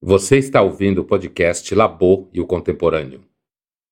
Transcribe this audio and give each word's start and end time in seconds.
Você 0.00 0.38
está 0.38 0.62
ouvindo 0.62 1.00
o 1.00 1.04
podcast 1.04 1.74
Labô 1.74 2.30
e 2.32 2.40
o 2.40 2.46
Contemporâneo, 2.46 3.28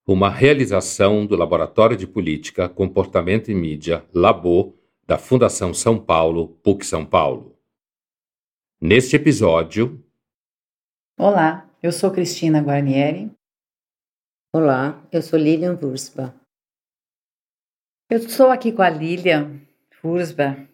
uma 0.06 0.30
realização 0.30 1.26
do 1.26 1.34
Laboratório 1.34 1.96
de 1.96 2.06
Política, 2.06 2.68
Comportamento 2.68 3.50
e 3.50 3.54
Mídia, 3.56 4.06
Labô, 4.14 4.72
da 5.04 5.18
Fundação 5.18 5.74
São 5.74 5.98
Paulo, 5.98 6.60
PUC 6.62 6.86
São 6.86 7.04
Paulo. 7.04 7.58
Neste 8.80 9.16
episódio. 9.16 10.00
Olá, 11.18 11.68
eu 11.82 11.90
sou 11.90 12.12
Cristina 12.12 12.60
Guarnieri. 12.60 13.28
Olá, 14.54 15.04
eu 15.10 15.20
sou 15.20 15.36
Lilian 15.36 15.76
Wurzba. 15.82 16.32
Eu 18.08 18.18
estou 18.18 18.52
aqui 18.52 18.70
com 18.70 18.82
a 18.82 18.88
Lilian 18.88 19.60
Wurzba, 20.04 20.68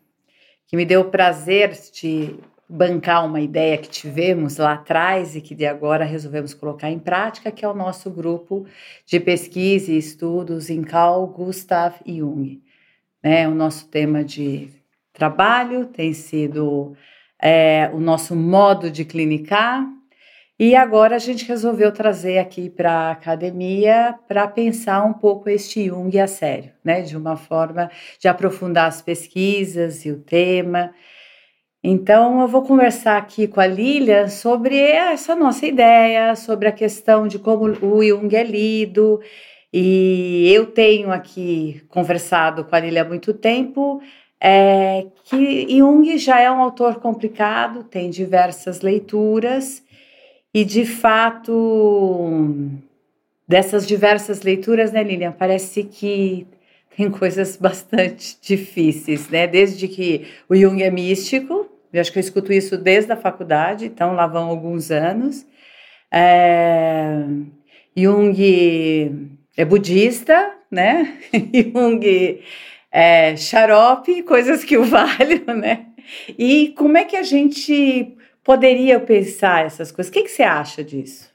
que 0.67 0.77
me 0.77 0.85
deu 0.85 1.01
o 1.01 1.11
prazer 1.11 1.71
de 1.91 2.39
bancar 2.73 3.27
uma 3.27 3.41
ideia 3.41 3.77
que 3.77 3.89
tivemos 3.89 4.57
lá 4.57 4.73
atrás 4.73 5.37
e 5.37 5.43
que 5.43 5.55
de 5.55 5.67
agora 5.67 6.07
resolvemos 6.07 6.55
colocar 6.55 6.91
em 6.91 6.99
prática, 6.99 7.51
que 7.51 7.65
é 7.65 7.69
o 7.69 7.75
nosso 7.75 8.11
grupo 8.11 8.65
de 9.05 9.21
pesquisa 9.21 9.93
e 9.93 9.99
estudos 9.99 10.71
em 10.71 10.83
Carl 10.83 11.27
Gustav 11.27 11.97
Jung. 12.07 12.63
Né? 13.23 13.47
O 13.47 13.55
nosso 13.55 13.89
tema 13.89 14.25
de 14.25 14.71
trabalho 15.13 15.85
tem 15.87 16.15
sido 16.15 16.97
é, 17.39 17.91
o 17.93 18.01
nosso 18.01 18.35
modo 18.35 18.91
de 18.91 19.05
clinicar, 19.05 19.87
e 20.59 20.77
agora 20.77 21.17
a 21.17 21.19
gente 21.19 21.45
resolveu 21.45 21.91
trazer 21.91 22.39
aqui 22.39 22.71
para 22.71 22.93
a 22.93 23.11
academia 23.11 24.17
para 24.29 24.47
pensar 24.47 25.05
um 25.05 25.13
pouco 25.13 25.49
este 25.49 25.87
Jung 25.87 26.17
a 26.21 26.29
sério, 26.29 26.71
né? 26.85 27.03
De 27.03 27.17
uma 27.17 27.37
forma 27.37 27.91
de 28.21 28.29
aprofundar 28.29 28.87
as 28.87 29.03
pesquisas 29.03 30.07
e 30.07 30.13
o 30.13 30.21
tema. 30.21 30.95
Então, 31.85 32.41
eu 32.41 32.47
vou 32.47 32.63
conversar 32.63 33.17
aqui 33.17 33.49
com 33.49 33.61
a 33.61 33.67
Lilia 33.67 34.29
sobre 34.29 34.79
essa 34.79 35.35
nossa 35.35 35.67
ideia, 35.67 36.37
sobre 36.37 36.69
a 36.69 36.73
questão 36.73 37.27
de 37.27 37.41
como 37.41 37.65
o 37.85 38.05
Jung 38.05 38.37
é 38.37 38.45
lido. 38.45 39.21
E 39.73 40.49
eu 40.53 40.67
tenho 40.67 41.11
aqui 41.11 41.83
conversado 41.89 42.65
com 42.65 42.77
a 42.77 42.81
Lilia 42.81 43.03
há 43.03 43.05
muito 43.05 43.35
tempo, 43.35 44.01
é, 44.41 45.07
que 45.25 45.67
Jung 45.79 46.19
já 46.19 46.41
é 46.41 46.51
um 46.51 46.61
autor 46.61 46.97
complicado, 47.01 47.83
tem 47.85 48.11
diversas 48.11 48.81
leituras, 48.81 49.83
e 50.55 50.65
de 50.65 50.85
fato, 50.85 52.51
dessas 53.49 53.87
diversas 53.87 54.43
leituras, 54.43 54.93
né, 54.93 55.03
Lilian, 55.03 55.33
parece 55.33 55.85
que 55.85 56.47
tem 56.97 57.11
coisas 57.11 57.57
bastante 57.57 58.37
difíceis, 58.43 59.29
né? 59.31 59.47
Desde 59.47 59.89
que 59.89 60.27
o 60.49 60.55
Jung 60.55 60.83
é 60.83 60.91
místico, 60.91 61.72
eu 61.93 62.01
acho 62.01 62.13
que 62.13 62.19
eu 62.19 62.23
escuto 62.23 62.53
isso 62.53 62.79
desde 62.79 63.13
a 63.13 63.17
faculdade, 63.17 63.87
então 63.87 64.15
lá 64.15 64.27
vão 64.27 64.49
alguns 64.49 64.91
anos. 64.91 65.47
É, 66.11 67.25
Jung 67.97 69.39
é 69.57 69.65
budista, 69.65 70.55
né? 70.71 71.19
Jung 71.73 72.41
é 72.91 73.37
xarope, 73.37 74.23
coisas 74.23 74.65
que 74.65 74.77
o 74.77 74.85
valem, 74.85 75.45
né? 75.57 75.87
E 76.39 76.69
como 76.77 76.97
é 76.97 77.05
que 77.05 77.17
a 77.17 77.23
gente 77.23 78.17
poderia 78.43 78.99
pensar 78.99 79.65
essas 79.65 79.93
coisas? 79.93 80.11
O 80.11 80.13
que, 80.13 80.23
que 80.23 80.31
você 80.31 80.43
acha 80.43 80.83
disso? 80.83 81.31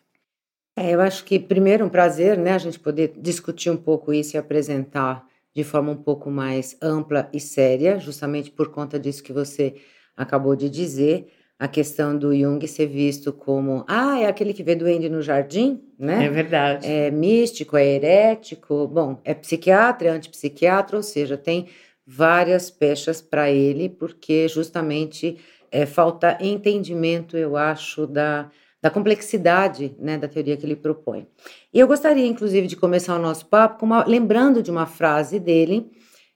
É, 0.76 0.94
eu 0.94 1.02
acho 1.02 1.26
que 1.26 1.40
primeiro 1.40 1.86
um 1.86 1.90
prazer, 1.90 2.38
né, 2.38 2.54
a 2.54 2.60
gente 2.60 2.80
poder 2.80 3.14
discutir 3.18 3.72
um 3.72 3.78
pouco 3.78 4.14
isso 4.14 4.36
e 4.36 4.38
apresentar 4.38 5.26
de 5.56 5.64
forma 5.64 5.92
um 5.92 5.98
pouco 5.98 6.30
mais 6.30 6.78
ampla 6.80 7.28
e 7.34 7.40
séria, 7.40 8.00
justamente 8.00 8.52
por 8.52 8.70
conta 8.70 9.00
disso 9.00 9.24
que 9.24 9.34
você 9.34 9.76
acabou 10.18 10.56
de 10.56 10.70
dizer, 10.70 11.32
a 11.60 11.68
questão 11.68 12.18
do 12.18 12.36
Jung 12.36 12.68
ser 12.68 12.88
visto 12.88 13.32
como, 13.32 13.86
ah, 13.88 14.20
é 14.20 14.26
aquele 14.26 14.54
que 14.54 14.64
vê 14.64 14.76
duende 14.76 15.10
no 15.10 15.22
jardim, 15.22 15.82
né? 15.98 16.26
É 16.26 16.30
verdade. 16.30 16.88
É 16.88 17.10
místico, 17.10 17.78
é 17.78 17.86
herético, 17.86 18.88
bom, 18.88 19.20
é 19.24 19.34
psiquiatra, 19.34 20.10
é 20.10 20.12
antipsiquiatra, 20.12 20.98
ou 20.98 21.04
seja, 21.04 21.38
tem 21.38 21.68
várias 22.06 22.70
pechas 22.70 23.22
para 23.22 23.50
ele, 23.50 23.90
porque 23.90 24.48
justamente 24.48 25.38
é, 25.72 25.86
falta 25.86 26.38
entendimento, 26.40 27.36
eu 27.36 27.58
acho, 27.58 28.06
da, 28.08 28.50
da 28.82 28.90
complexidade 28.90 29.96
né, 30.00 30.18
da 30.18 30.28
teoria 30.28 30.56
que 30.56 30.66
ele 30.66 30.76
propõe. 30.76 31.28
E 31.74 31.80
eu 31.80 31.88
gostaria, 31.88 32.26
inclusive, 32.26 32.68
de 32.68 32.76
começar 32.76 33.16
o 33.16 33.22
nosso 33.22 33.48
papo 33.48 33.86
uma, 33.86 34.06
lembrando 34.06 34.62
de 34.62 34.72
uma 34.72 34.86
frase 34.86 35.40
dele, 35.40 35.90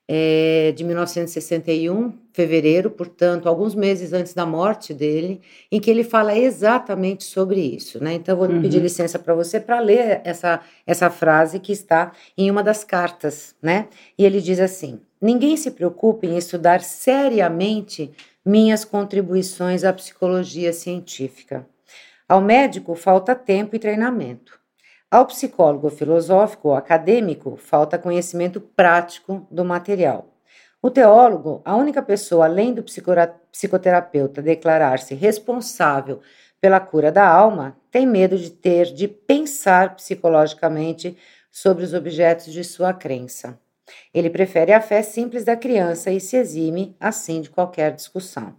é, 0.08 0.74
de 0.76 0.84
1961, 0.84 2.14
fevereiro, 2.34 2.90
portanto, 2.90 3.48
alguns 3.48 3.76
meses 3.76 4.14
antes 4.14 4.34
da 4.34 4.46
morte 4.46 4.94
dele, 4.94 5.42
em 5.72 5.80
que 5.80 5.90
ele 5.90 6.04
fala 6.04 6.38
exatamente 6.38 7.24
sobre 7.24 7.60
isso. 7.60 8.04
Né? 8.04 8.14
Então, 8.14 8.38
vou 8.38 8.48
uhum. 8.48 8.62
pedir 8.62 8.80
licença 8.80 9.20
para 9.20 9.34
você 9.34 9.60
para 9.60 9.80
ler 9.80 10.22
essa, 10.24 10.62
essa 10.86 11.10
frase 11.10 11.60
que 11.60 11.72
está 11.72 12.12
em 12.38 12.50
uma 12.50 12.64
das 12.64 12.84
cartas. 12.84 13.56
Né? 13.62 13.88
E 14.18 14.26
ele 14.26 14.42
diz 14.42 14.60
assim: 14.60 15.00
Ninguém 15.22 15.58
se 15.58 15.72
preocupe 15.72 16.28
em 16.28 16.38
estudar 16.38 16.82
seriamente 16.82 18.12
minhas 18.46 18.84
contribuições 18.84 19.84
à 19.84 19.94
psicologia 19.94 20.74
científica. 20.74 21.68
Ao 22.28 22.42
médico 22.42 22.96
falta 22.96 23.36
tempo 23.36 23.76
e 23.76 23.80
treinamento. 23.80 24.60
Ao 25.12 25.26
psicólogo 25.26 25.90
filosófico 25.90 26.70
ou 26.70 26.76
acadêmico, 26.76 27.58
falta 27.58 27.98
conhecimento 27.98 28.62
prático 28.62 29.46
do 29.52 29.66
material. 29.66 30.31
O 30.84 30.90
teólogo, 30.90 31.62
a 31.64 31.76
única 31.76 32.02
pessoa 32.02 32.46
além 32.46 32.74
do 32.74 32.84
psicoterapeuta 32.84 34.42
declarar-se 34.42 35.14
responsável 35.14 36.22
pela 36.60 36.80
cura 36.80 37.12
da 37.12 37.28
alma, 37.28 37.78
tem 37.92 38.08
medo 38.08 38.36
de 38.36 38.50
ter 38.50 38.86
de 38.86 39.08
pensar 39.08 39.96
psicologicamente 39.96 41.16
sobre 41.52 41.84
os 41.84 41.94
objetos 41.94 42.52
de 42.52 42.64
sua 42.64 42.96
crença. 42.96 43.60
Ele 44.12 44.28
prefere 44.28 44.74
a 44.74 44.82
fé 44.82 45.04
simples 45.04 45.44
da 45.44 45.56
criança 45.56 46.10
e 46.10 46.20
se 46.20 46.36
exime, 46.36 46.96
assim, 47.00 47.42
de 47.42 47.52
qualquer 47.52 47.92
discussão. 47.92 48.56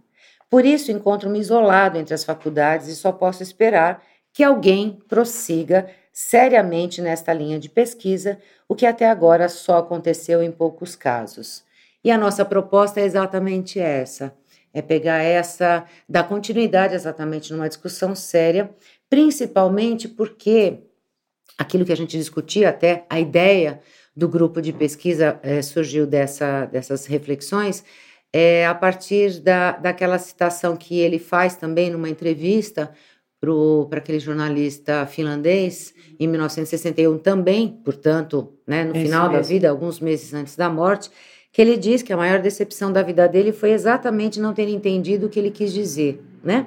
Por 0.49 0.63
isso, 0.63 0.93
encontro-me 0.93 1.39
isolado 1.39 1.97
entre 1.97 2.13
as 2.13 2.23
faculdades 2.23 2.87
e 2.87 2.95
só 2.95 3.11
posso 3.11 3.43
esperar 3.43 4.01
que 4.31 4.43
alguém 4.43 4.97
prossiga 5.09 5.89
seriamente 6.13 7.01
nesta 7.01 7.33
linha 7.33 7.59
de 7.59 7.67
pesquisa, 7.67 8.39
o 8.65 8.75
que 8.75 8.85
até 8.85 9.09
agora 9.09 9.49
só 9.49 9.79
aconteceu 9.79 10.41
em 10.41 10.51
poucos 10.51 10.95
casos. 10.95 11.65
E 12.03 12.11
a 12.11 12.17
nossa 12.17 12.43
proposta 12.43 12.99
é 12.99 13.05
exatamente 13.05 13.79
essa: 13.79 14.33
é 14.73 14.81
pegar 14.81 15.21
essa, 15.21 15.85
dar 16.07 16.23
continuidade 16.23 16.95
exatamente 16.95 17.53
numa 17.53 17.69
discussão 17.69 18.15
séria, 18.15 18.69
principalmente 19.09 20.07
porque 20.07 20.79
aquilo 21.57 21.85
que 21.85 21.93
a 21.93 21.97
gente 21.97 22.17
discutia 22.17 22.69
até, 22.69 23.05
a 23.09 23.19
ideia 23.19 23.79
do 24.15 24.27
grupo 24.27 24.61
de 24.61 24.73
pesquisa 24.73 25.39
é, 25.41 25.61
surgiu 25.61 26.05
dessa, 26.05 26.65
dessas 26.65 27.05
reflexões, 27.05 27.83
é 28.31 28.65
a 28.65 28.73
partir 28.73 29.39
da, 29.39 29.73
daquela 29.73 30.17
citação 30.17 30.75
que 30.75 30.99
ele 30.99 31.19
faz 31.19 31.55
também 31.55 31.89
numa 31.89 32.09
entrevista 32.09 32.91
para 33.89 33.99
aquele 33.99 34.19
jornalista 34.19 35.05
finlandês 35.05 35.93
em 36.17 36.27
1961 36.27 37.17
também, 37.17 37.67
portanto, 37.83 38.53
né, 38.65 38.85
no 38.85 38.93
final 38.95 39.29
da 39.29 39.41
vida, 39.41 39.69
alguns 39.69 39.99
meses 39.99 40.33
antes 40.33 40.55
da 40.55 40.69
morte, 40.69 41.11
que 41.53 41.61
ele 41.61 41.77
diz 41.77 42.01
que 42.01 42.11
a 42.11 42.17
maior 42.17 42.41
decepção 42.41 42.91
da 42.91 43.03
vida 43.03 43.27
dele 43.27 43.53
foi 43.53 43.71
exatamente 43.71 44.39
não 44.39 44.55
ter 44.55 44.67
entendido 44.67 45.27
o 45.27 45.29
que 45.29 45.39
ele 45.39 45.51
quis 45.51 45.71
dizer, 45.71 46.19
né? 46.43 46.65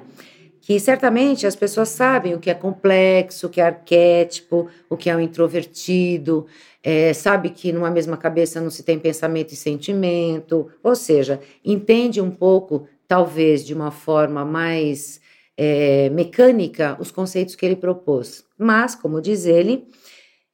Que 0.61 0.79
certamente 0.79 1.45
as 1.45 1.57
pessoas 1.57 1.89
sabem 1.89 2.33
o 2.33 2.39
que 2.39 2.49
é 2.49 2.53
complexo, 2.53 3.47
o 3.47 3.49
que 3.49 3.59
é 3.59 3.65
arquétipo, 3.65 4.69
o 4.89 4.95
que 4.95 5.09
é 5.09 5.15
um 5.15 5.19
introvertido, 5.19 6.45
é, 6.81 7.13
sabe 7.13 7.49
que 7.49 7.73
numa 7.73 7.91
mesma 7.91 8.15
cabeça 8.15 8.61
não 8.61 8.69
se 8.69 8.81
tem 8.81 8.97
pensamento 8.97 9.51
e 9.51 9.57
sentimento, 9.57 10.69
ou 10.81 10.95
seja, 10.95 11.41
entende 11.63 12.21
um 12.21 12.31
pouco, 12.31 12.87
talvez 13.05 13.65
de 13.65 13.73
uma 13.73 13.91
forma 13.91 14.45
mais 14.45 15.19
é, 15.57 16.09
mecânica 16.11 16.95
os 16.97 17.11
conceitos 17.11 17.55
que 17.55 17.65
ele 17.65 17.75
propôs. 17.75 18.45
Mas, 18.57 18.95
como 18.95 19.21
diz 19.21 19.45
ele, 19.45 19.85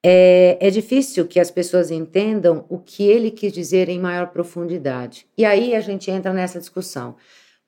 é, 0.06 0.58
é, 0.60 0.70
difícil 0.70 1.26
que 1.26 1.40
as 1.40 1.50
pessoas 1.50 1.90
entendam 1.90 2.66
o 2.68 2.78
que 2.78 3.04
ele 3.04 3.32
quis 3.32 3.54
dizer 3.54 3.88
em 3.88 4.00
maior 4.00 4.28
profundidade. 4.28 5.26
E 5.38 5.46
aí 5.46 5.74
a 5.74 5.80
gente 5.80 6.12
entra 6.12 6.34
nessa 6.34 6.60
discussão. 6.60 7.16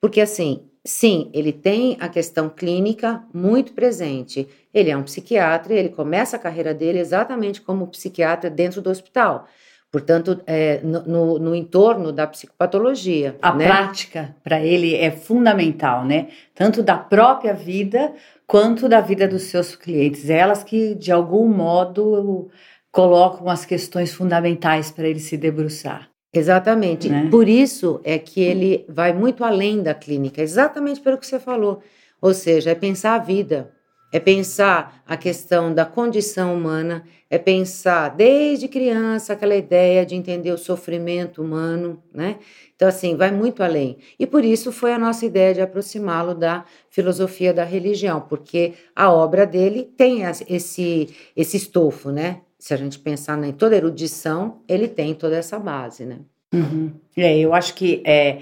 Porque, 0.02 0.20
assim, 0.20 0.64
sim, 0.84 1.30
ele 1.34 1.54
tem 1.54 1.96
a 2.00 2.10
questão 2.10 2.50
clínica 2.50 3.24
muito 3.34 3.74
presente. 3.74 4.48
Ele 4.74 4.90
é 4.90 4.98
um 4.98 5.04
psiquiatra 5.04 5.74
e 5.74 5.78
ele 5.78 5.90
começa 5.90 6.36
a 6.36 6.40
carreira 6.40 6.74
dele 6.74 7.00
exatamente 7.00 7.62
como 7.62 7.88
psiquiatra 7.88 8.50
dentro 8.50 8.82
do 8.82 8.90
hospital 8.90 9.48
portanto, 9.92 10.42
é, 10.46 10.82
no, 10.84 11.04
no, 11.04 11.40
no, 11.40 11.56
entorno 11.56 12.12
da 12.12 12.28
psicopatologia. 12.28 13.38
A 13.42 13.54
né? 13.54 13.66
prática 13.66 14.36
para 14.44 14.60
ele 14.60 14.96
é 14.96 15.12
fundamental, 15.12 16.04
né? 16.04 16.28
Tanto 16.54 16.84
da 16.84 16.98
própria 16.98 17.54
vida 17.54 18.14
quanto 18.46 18.90
da 18.90 19.02
vida 19.02 19.28
dos 19.28 19.44
seus 19.44 19.76
clientes. 19.76 20.30
É 20.30 20.38
elas 20.38 20.64
que, 20.64 20.96
de 20.96 21.12
algum 21.12 21.48
modo, 21.48 22.50
colocam 22.92 23.50
as 23.50 23.66
questões 23.66 24.14
fundamentais 24.14 24.92
para 24.92 25.08
ele 25.08 25.20
se 25.20 25.38
debruçar. 25.38 26.10
Exatamente. 26.34 27.10
Né? 27.10 27.28
Por 27.32 27.48
isso 27.48 28.02
é 28.04 28.20
que 28.20 28.42
ele 28.42 28.86
vai 28.90 29.14
muito 29.14 29.44
além 29.44 29.82
da 29.82 29.94
clínica, 29.94 30.42
exatamente 30.42 31.00
pelo 31.00 31.18
que 31.18 31.26
você 31.26 31.40
falou. 31.40 31.82
Ou 32.22 32.34
seja, 32.34 32.72
é 32.72 32.76
pensar 32.76 33.16
a 33.16 33.20
vida, 33.20 33.72
é 34.16 34.20
pensar 34.20 35.04
a 35.06 35.18
questão 35.18 35.74
da 35.74 35.84
condição 35.84 36.56
humana, 36.56 37.04
é 37.30 37.38
pensar 37.38 38.08
desde 38.08 38.70
criança 38.70 39.34
aquela 39.34 39.58
ideia 39.58 40.06
de 40.06 40.16
entender 40.16 40.54
o 40.54 40.58
sofrimento 40.58 41.42
humano, 41.42 42.02
né? 42.14 42.38
Então, 42.74 42.88
assim, 42.88 43.18
vai 43.18 43.30
muito 43.30 43.62
além. 43.62 43.98
E 44.18 44.26
por 44.26 44.46
isso 44.46 44.72
foi 44.72 44.94
a 44.94 44.98
nossa 44.98 45.26
ideia 45.26 45.54
de 45.54 45.60
aproximá-lo 45.60 46.34
da 46.34 46.64
filosofia 46.90 47.54
da 47.54 47.66
religião, 47.66 48.22
porque 48.22 48.76
a 48.96 49.12
obra 49.12 49.46
dele 49.46 49.84
tem 49.84 50.22
esse, 50.48 51.14
esse 51.36 51.58
estofo, 51.58 52.10
né? 52.10 52.40
Se 52.58 52.74
a 52.74 52.78
gente 52.78 52.98
pensar 52.98 53.38
em 53.44 53.52
toda 53.52 53.76
erudição, 53.76 54.62
ele 54.66 54.88
tem 54.88 55.14
toda 55.14 55.36
essa 55.36 55.60
base, 55.60 56.06
né? 56.06 56.20
Uhum. 56.54 56.90
É, 57.18 57.38
eu 57.38 57.54
acho 57.54 57.74
que 57.74 58.02
é, 58.06 58.40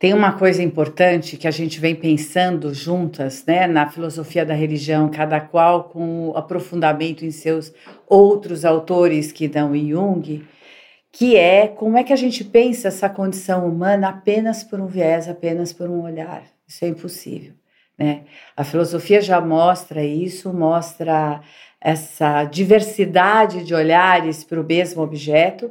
tem 0.00 0.14
uma 0.14 0.32
coisa 0.32 0.62
importante 0.62 1.36
que 1.36 1.46
a 1.46 1.50
gente 1.50 1.78
vem 1.78 1.94
pensando 1.94 2.72
juntas, 2.72 3.44
né, 3.44 3.66
na 3.66 3.86
filosofia 3.86 4.46
da 4.46 4.54
religião, 4.54 5.10
cada 5.10 5.38
qual 5.38 5.90
com 5.90 6.30
o 6.30 6.36
aprofundamento 6.38 7.22
em 7.22 7.30
seus 7.30 7.70
outros 8.08 8.64
autores 8.64 9.30
que 9.30 9.46
dão 9.46 9.76
em 9.76 9.90
Jung, 9.90 10.42
que 11.12 11.36
é 11.36 11.68
como 11.68 11.98
é 11.98 12.02
que 12.02 12.14
a 12.14 12.16
gente 12.16 12.42
pensa 12.42 12.88
essa 12.88 13.10
condição 13.10 13.68
humana 13.68 14.08
apenas 14.08 14.64
por 14.64 14.80
um 14.80 14.86
viés, 14.86 15.28
apenas 15.28 15.70
por 15.70 15.90
um 15.90 16.02
olhar. 16.02 16.44
Isso 16.66 16.82
é 16.82 16.88
impossível. 16.88 17.52
Né? 17.98 18.22
A 18.56 18.64
filosofia 18.64 19.20
já 19.20 19.38
mostra 19.38 20.02
isso, 20.02 20.50
mostra 20.50 21.42
essa 21.78 22.44
diversidade 22.44 23.64
de 23.64 23.74
olhares 23.74 24.44
para 24.44 24.62
o 24.62 24.64
mesmo 24.64 25.02
objeto, 25.02 25.70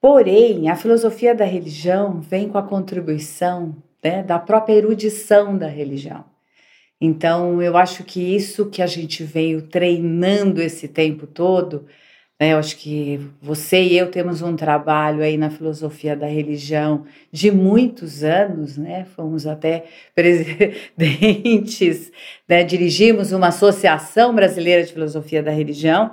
Porém, 0.00 0.70
a 0.70 0.76
filosofia 0.76 1.34
da 1.34 1.44
religião 1.44 2.20
vem 2.20 2.48
com 2.48 2.56
a 2.56 2.62
contribuição 2.62 3.76
né, 4.02 4.22
da 4.22 4.38
própria 4.38 4.74
erudição 4.74 5.58
da 5.58 5.66
religião. 5.66 6.24
Então, 6.98 7.60
eu 7.62 7.76
acho 7.76 8.02
que 8.04 8.34
isso 8.34 8.70
que 8.70 8.80
a 8.80 8.86
gente 8.86 9.22
veio 9.24 9.62
treinando 9.62 10.62
esse 10.62 10.88
tempo 10.88 11.26
todo, 11.26 11.86
né, 12.40 12.54
eu 12.54 12.58
acho 12.58 12.78
que 12.78 13.20
você 13.42 13.82
e 13.82 13.98
eu 13.98 14.10
temos 14.10 14.40
um 14.40 14.56
trabalho 14.56 15.22
aí 15.22 15.36
na 15.36 15.50
filosofia 15.50 16.16
da 16.16 16.26
religião 16.26 17.04
de 17.30 17.50
muitos 17.50 18.24
anos, 18.24 18.78
né? 18.78 19.04
Fomos 19.16 19.46
até 19.46 19.84
presidentes, 20.14 22.10
né, 22.48 22.64
dirigimos 22.64 23.32
uma 23.32 23.48
associação 23.48 24.34
brasileira 24.34 24.82
de 24.82 24.92
filosofia 24.92 25.42
da 25.42 25.50
religião 25.50 26.12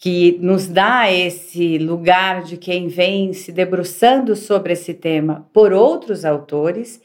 que 0.00 0.38
nos 0.40 0.66
dá 0.66 1.12
esse 1.12 1.76
lugar 1.76 2.42
de 2.42 2.56
quem 2.56 2.88
vem 2.88 3.34
se 3.34 3.52
debruçando 3.52 4.34
sobre 4.34 4.72
esse 4.72 4.94
tema 4.94 5.46
por 5.52 5.74
outros 5.74 6.24
autores. 6.24 7.02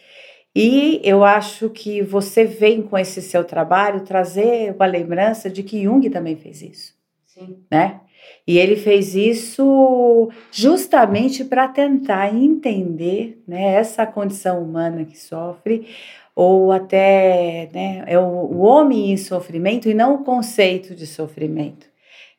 E 0.56 1.02
eu 1.04 1.22
acho 1.22 1.70
que 1.70 2.02
você 2.02 2.46
vem 2.46 2.82
com 2.82 2.98
esse 2.98 3.22
seu 3.22 3.44
trabalho 3.44 4.06
trazer 4.06 4.74
uma 4.74 4.86
lembrança 4.86 5.50
de 5.50 5.62
que 5.62 5.84
Jung 5.84 6.10
também 6.10 6.38
fez 6.38 6.62
isso. 6.62 6.94
Sim. 7.26 7.58
Né? 7.70 8.00
E 8.48 8.58
ele 8.58 8.78
fez 8.78 9.14
isso 9.14 10.32
justamente 10.50 11.44
para 11.44 11.68
tentar 11.68 12.34
entender 12.34 13.44
né, 13.46 13.74
essa 13.74 14.06
condição 14.08 14.64
humana 14.64 15.04
que 15.04 15.20
sofre, 15.20 15.86
ou 16.34 16.72
até 16.72 17.70
né, 17.74 18.06
é 18.08 18.18
o, 18.18 18.24
o 18.24 18.60
homem 18.60 19.12
em 19.12 19.18
sofrimento 19.18 19.90
e 19.90 19.94
não 19.94 20.16
o 20.16 20.24
conceito 20.24 20.96
de 20.96 21.06
sofrimento. 21.06 21.94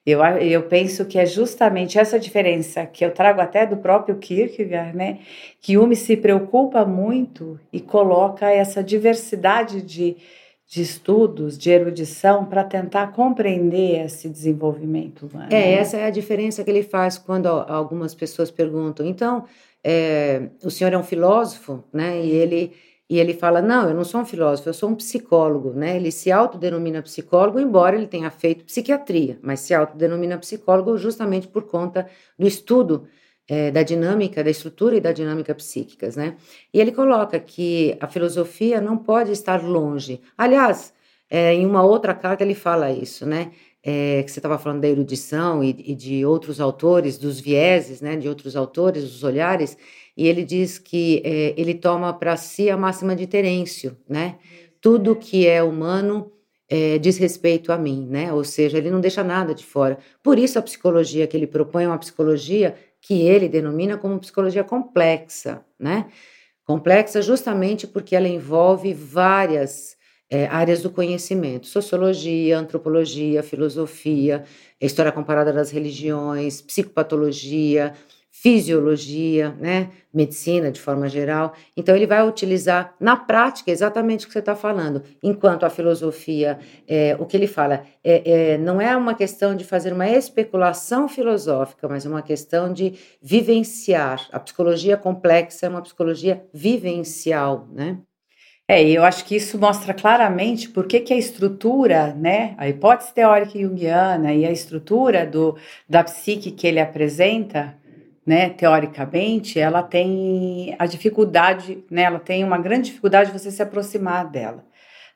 Eu, 0.07 0.23
eu 0.25 0.63
penso 0.63 1.05
que 1.05 1.19
é 1.19 1.27
justamente 1.27 1.99
essa 1.99 2.17
diferença 2.17 2.87
que 2.87 3.05
eu 3.05 3.11
trago 3.11 3.41
até 3.41 3.67
do 3.67 3.77
próprio 3.77 4.17
Kierkegaard, 4.17 4.97
né? 4.97 5.19
Que 5.61 5.77
Hume 5.77 5.97
se 5.97 6.17
preocupa 6.17 6.85
muito 6.85 7.59
e 7.73 7.81
coloca 7.81 8.49
essa 8.49 8.85
diversidade 8.85 9.83
de, 9.83 10.17
de 10.65 10.81
estudos, 10.81 11.59
de 11.59 11.71
erudição, 11.71 12.45
para 12.45 12.63
tentar 12.63 13.09
compreender 13.09 14.05
esse 14.05 14.29
desenvolvimento 14.29 15.27
humano. 15.27 15.49
É, 15.51 15.73
essa 15.73 15.97
é 15.97 16.05
a 16.05 16.11
diferença 16.11 16.63
que 16.63 16.71
ele 16.71 16.85
faz 16.85 17.19
quando 17.19 17.49
algumas 17.49 18.15
pessoas 18.15 18.49
perguntam. 18.49 19.05
Então, 19.05 19.45
é, 19.83 20.51
o 20.63 20.71
senhor 20.71 20.93
é 20.93 20.99
um 20.99 21.03
filósofo, 21.03 21.83
né? 21.93 22.25
E 22.25 22.31
ele 22.31 22.73
e 23.09 23.19
ele 23.19 23.35
fala: 23.35 23.63
Não, 23.63 23.89
eu 23.89 23.95
não 23.95 24.05
sou 24.05 24.21
um 24.21 24.25
filósofo, 24.25 24.69
eu 24.69 24.75
sou 24.75 24.91
um 24.91 24.95
psicólogo. 24.95 25.73
Né? 25.73 25.97
Ele 25.97 26.11
se 26.11 26.31
autodenomina 26.31 27.03
psicólogo, 27.03 27.61
embora 27.61 27.97
ele 27.97 28.07
tenha 28.07 28.31
feito 28.31 28.65
psiquiatria, 28.65 29.39
mas 29.43 29.61
se 29.61 29.75
autodenomina 29.75 30.37
psicólogo 30.39 30.97
justamente 30.99 31.49
por 31.49 31.65
conta 31.65 32.09
do 32.39 32.47
estudo 32.47 33.07
é, 33.49 33.71
da 33.71 33.83
dinâmica, 33.83 34.43
da 34.43 34.51
estrutura 34.51 34.97
e 34.97 35.01
da 35.01 35.13
dinâmica 35.13 35.55
psíquicas. 35.55 36.17
Né? 36.17 36.37
E 36.73 36.81
ele 36.81 36.93
coloca 36.93 37.39
que 37.39 37.97
a 38.01 38.09
filosofia 38.09 38.81
não 38.81 38.97
pode 38.97 39.31
estar 39.31 39.63
longe. 39.63 40.21
Aliás, 40.37 40.93
é, 41.31 41.55
em 41.55 41.65
uma 41.65 41.83
outra 41.83 42.15
carta 42.15 42.43
ele 42.43 42.55
fala 42.55 42.91
isso, 42.91 43.27
né? 43.27 43.53
É, 43.89 44.25
que 44.25 44.33
você 44.33 44.41
estava 44.41 44.59
falando 44.59 44.81
da 44.81 44.89
erudição 44.89 45.63
e, 45.63 45.69
e, 45.69 45.95
de 45.95 46.27
outros 46.27 46.61
autores, 46.61 47.17
dos 47.19 47.39
vieses, 47.39 48.01
né, 48.01 48.17
de 48.17 48.29
outros 48.29 48.57
autores, 48.57 49.05
dos 49.05 49.23
olhares, 49.23 49.79
e 50.17 50.27
ele 50.27 50.45
diz 50.45 50.79
que 50.79 51.21
é, 51.25 51.55
ele 51.57 51.75
toma 51.75 52.13
para 52.13 52.37
si 52.37 52.71
a 52.71 52.77
máxima 52.77 53.15
de 53.15 53.27
Terêncio, 53.27 53.97
né? 54.09 54.37
Tudo 54.81 55.17
que 55.17 55.47
é 55.47 55.63
humano 55.63 56.33
é, 56.69 56.99
diz 56.99 57.19
respeito 57.19 57.71
a 57.71 57.77
mim, 57.77 58.07
né? 58.09 58.33
Ou 58.33 58.43
seja, 58.43 58.79
ele 58.79 58.91
não 58.91 59.01
deixa 59.01 59.23
nada 59.23 59.55
de 59.55 59.65
fora. 59.65 59.99
Por 60.23 60.39
isso 60.39 60.59
a 60.59 60.63
psicologia 60.63 61.27
que 61.27 61.37
ele 61.37 61.47
propõe 61.47 61.85
é 61.85 61.89
uma 61.89 61.99
psicologia 61.99 62.75
que 63.01 63.23
ele 63.23 63.49
denomina 63.49 63.97
como 63.97 64.19
psicologia 64.19 64.65
complexa, 64.65 65.65
né? 65.79 66.07
Complexa 66.65 67.23
justamente 67.23 67.87
porque 67.87 68.17
ela 68.17 68.27
envolve 68.27 68.93
várias 68.93 69.97
é, 70.29 70.47
áreas 70.47 70.83
do 70.83 70.91
conhecimento: 70.91 71.67
sociologia, 71.67 72.59
antropologia, 72.59 73.43
filosofia, 73.43 74.45
história 74.81 75.13
comparada 75.13 75.53
das 75.53 75.71
religiões, 75.71 76.61
psicopatologia, 76.61 77.95
fisiologia, 78.43 79.57
né, 79.59 79.89
medicina 80.13 80.71
de 80.71 80.79
forma 80.79 81.09
geral. 81.09 81.55
Então, 81.75 81.97
ele 81.97 82.07
vai 82.07 82.27
utilizar 82.27 82.95
na 83.01 83.17
prática 83.17 83.71
exatamente 83.71 84.25
o 84.25 84.29
que 84.29 84.33
você 84.35 84.41
está 84.41 84.55
falando. 84.55 85.03
Enquanto 85.23 85.65
a 85.65 85.71
filosofia, 85.71 86.59
é, 86.87 87.17
o 87.19 87.25
que 87.25 87.35
ele 87.35 87.47
fala, 87.47 87.85
é, 88.05 88.53
é, 88.53 88.59
não 88.59 88.79
é 88.79 88.95
uma 88.95 89.15
questão 89.15 89.57
de 89.57 89.65
fazer 89.65 89.93
uma 89.93 90.09
especulação 90.09 91.09
filosófica, 91.09 91.89
mas 91.89 92.05
é 92.05 92.09
uma 92.11 92.21
questão 92.21 92.71
de 92.71 92.93
vivenciar. 93.23 94.29
A 94.31 94.39
psicologia 94.39 94.99
complexa 94.99 95.65
é 95.65 95.69
uma 95.71 95.83
psicologia 95.83 96.45
vivencial, 96.53 97.67
né? 97.73 97.99
É, 98.69 98.83
eu 98.83 99.05
acho 99.05 99.25
que 99.25 99.37
isso 99.37 99.59
mostra 99.59 99.95
claramente 99.95 100.69
por 100.69 100.87
que, 100.87 101.01
que 101.01 101.15
a 101.15 101.17
estrutura, 101.17 102.13
né, 102.15 102.55
a 102.59 102.69
hipótese 102.69 103.15
teórica 103.15 103.59
junguiana 103.59 104.35
e 104.35 104.45
a 104.45 104.51
estrutura 104.51 105.25
do, 105.25 105.57
da 105.89 106.03
psique 106.03 106.51
que 106.51 106.67
ele 106.67 106.81
apresenta, 106.81 107.77
né, 108.27 108.51
teoricamente, 108.51 109.61
ela 109.61 109.83
tem 109.83 110.75
a 110.79 110.87
dificuldade, 110.87 111.85
né, 111.89 112.03
ela 112.03 112.19
tem 112.19 112.43
uma 112.43 112.59
grande 112.59 112.91
dificuldade 112.91 113.31
de 113.31 113.39
você 113.39 113.53
se 113.53 113.63
aproximar 113.63 114.29
dela. 114.29 114.65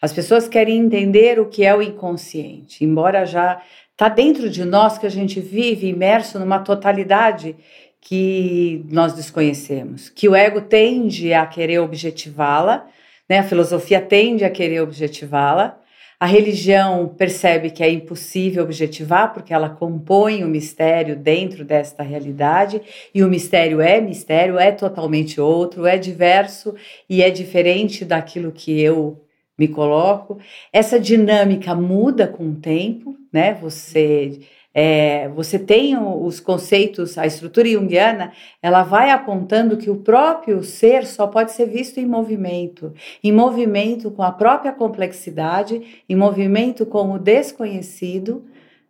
As 0.00 0.12
pessoas 0.12 0.48
querem 0.48 0.78
entender 0.78 1.40
o 1.40 1.46
que 1.46 1.64
é 1.64 1.74
o 1.74 1.82
inconsciente, 1.82 2.84
embora 2.84 3.26
já 3.26 3.60
está 3.90 4.08
dentro 4.08 4.48
de 4.48 4.64
nós 4.64 4.96
que 4.96 5.06
a 5.06 5.10
gente 5.10 5.40
vive 5.40 5.88
imerso 5.88 6.38
numa 6.38 6.60
totalidade 6.60 7.56
que 8.00 8.86
nós 8.88 9.12
desconhecemos, 9.12 10.08
que 10.08 10.28
o 10.28 10.34
ego 10.34 10.62
tende 10.62 11.34
a 11.34 11.44
querer 11.44 11.80
objetivá-la, 11.80 12.86
né, 13.28 13.40
a 13.40 13.42
filosofia 13.42 14.00
tende 14.00 14.44
a 14.44 14.50
querer 14.50 14.80
objetivá-la, 14.80 15.79
a 16.20 16.26
religião 16.26 17.08
percebe 17.08 17.70
que 17.70 17.82
é 17.82 17.90
impossível 17.90 18.62
objetivar, 18.62 19.32
porque 19.32 19.54
ela 19.54 19.70
compõe 19.70 20.44
o 20.44 20.48
mistério 20.48 21.16
dentro 21.16 21.64
desta 21.64 22.02
realidade, 22.02 22.82
e 23.14 23.24
o 23.24 23.28
mistério 23.28 23.80
é 23.80 24.02
mistério, 24.02 24.58
é 24.58 24.70
totalmente 24.70 25.40
outro, 25.40 25.86
é 25.86 25.96
diverso 25.96 26.74
e 27.08 27.22
é 27.22 27.30
diferente 27.30 28.04
daquilo 28.04 28.52
que 28.52 28.78
eu 28.78 29.24
me 29.58 29.66
coloco. 29.66 30.38
Essa 30.70 31.00
dinâmica 31.00 31.74
muda 31.74 32.26
com 32.26 32.50
o 32.50 32.56
tempo, 32.56 33.16
né? 33.32 33.54
Você 33.54 34.40
é, 34.72 35.28
você 35.28 35.58
tem 35.58 35.98
os 35.98 36.38
conceitos, 36.38 37.18
a 37.18 37.26
estrutura 37.26 37.68
junguiana, 37.68 38.32
ela 38.62 38.82
vai 38.82 39.10
apontando 39.10 39.76
que 39.76 39.90
o 39.90 39.96
próprio 39.96 40.62
ser 40.62 41.06
só 41.06 41.26
pode 41.26 41.52
ser 41.52 41.66
visto 41.66 41.98
em 41.98 42.06
movimento, 42.06 42.94
em 43.22 43.32
movimento 43.32 44.10
com 44.10 44.22
a 44.22 44.30
própria 44.30 44.72
complexidade, 44.72 46.02
em 46.08 46.14
movimento 46.14 46.86
com 46.86 47.12
o 47.12 47.18
desconhecido, 47.18 48.44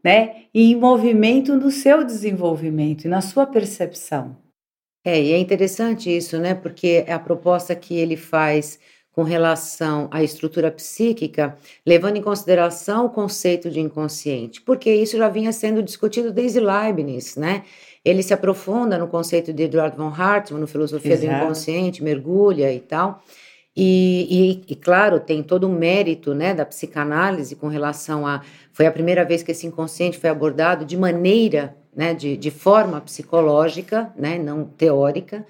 né? 0.05 0.45
E 0.53 0.73
em 0.73 0.77
movimento 0.77 1.57
no 1.57 1.71
seu 1.71 2.05
desenvolvimento 2.05 3.05
e 3.05 3.09
na 3.09 3.21
sua 3.21 3.47
percepção. 3.47 4.37
É, 5.05 5.19
e 5.21 5.33
é 5.33 5.39
interessante 5.39 6.15
isso, 6.15 6.39
né? 6.39 6.55
Porque 6.55 7.05
é 7.07 7.13
a 7.13 7.19
proposta 7.19 7.75
que 7.75 7.97
ele 7.97 8.17
faz 8.17 8.79
com 9.21 9.25
relação 9.25 10.09
à 10.11 10.23
estrutura 10.23 10.71
psíquica, 10.71 11.55
levando 11.85 12.17
em 12.17 12.23
consideração 12.23 13.05
o 13.05 13.11
conceito 13.11 13.69
de 13.69 13.79
inconsciente, 13.79 14.63
porque 14.63 14.91
isso 14.91 15.19
já 15.19 15.29
vinha 15.29 15.53
sendo 15.53 15.83
discutido 15.83 16.33
desde 16.33 16.59
Leibniz, 16.59 17.37
né? 17.37 17.65
Ele 18.03 18.23
se 18.23 18.33
aprofunda 18.33 18.97
no 18.97 19.07
conceito 19.07 19.53
de 19.53 19.65
Edward 19.65 19.95
von 19.95 20.09
Hartmann, 20.09 20.63
no 20.63 20.67
Filosofia 20.67 21.13
Exato. 21.13 21.35
do 21.35 21.37
Inconsciente, 21.37 22.03
mergulha 22.03 22.73
e 22.73 22.81
tal. 22.81 23.23
E, 23.77 24.63
e, 24.67 24.73
e, 24.73 24.75
claro, 24.75 25.21
tem 25.21 25.43
todo 25.43 25.65
o 25.65 25.71
mérito 25.71 26.33
né, 26.33 26.55
da 26.55 26.65
psicanálise 26.65 27.55
com 27.55 27.69
relação 27.69 28.27
a. 28.27 28.41
Foi 28.73 28.87
a 28.87 28.91
primeira 28.91 29.23
vez 29.23 29.43
que 29.43 29.51
esse 29.51 29.67
inconsciente 29.67 30.17
foi 30.17 30.31
abordado 30.31 30.83
de 30.87 30.97
maneira, 30.97 31.77
né, 31.95 32.15
de, 32.15 32.39
de 32.39 32.51
forma 32.51 33.03
psicológica, 33.03 34.11
né, 34.17 34.39
não 34.39 34.65
teórica, 34.65 35.47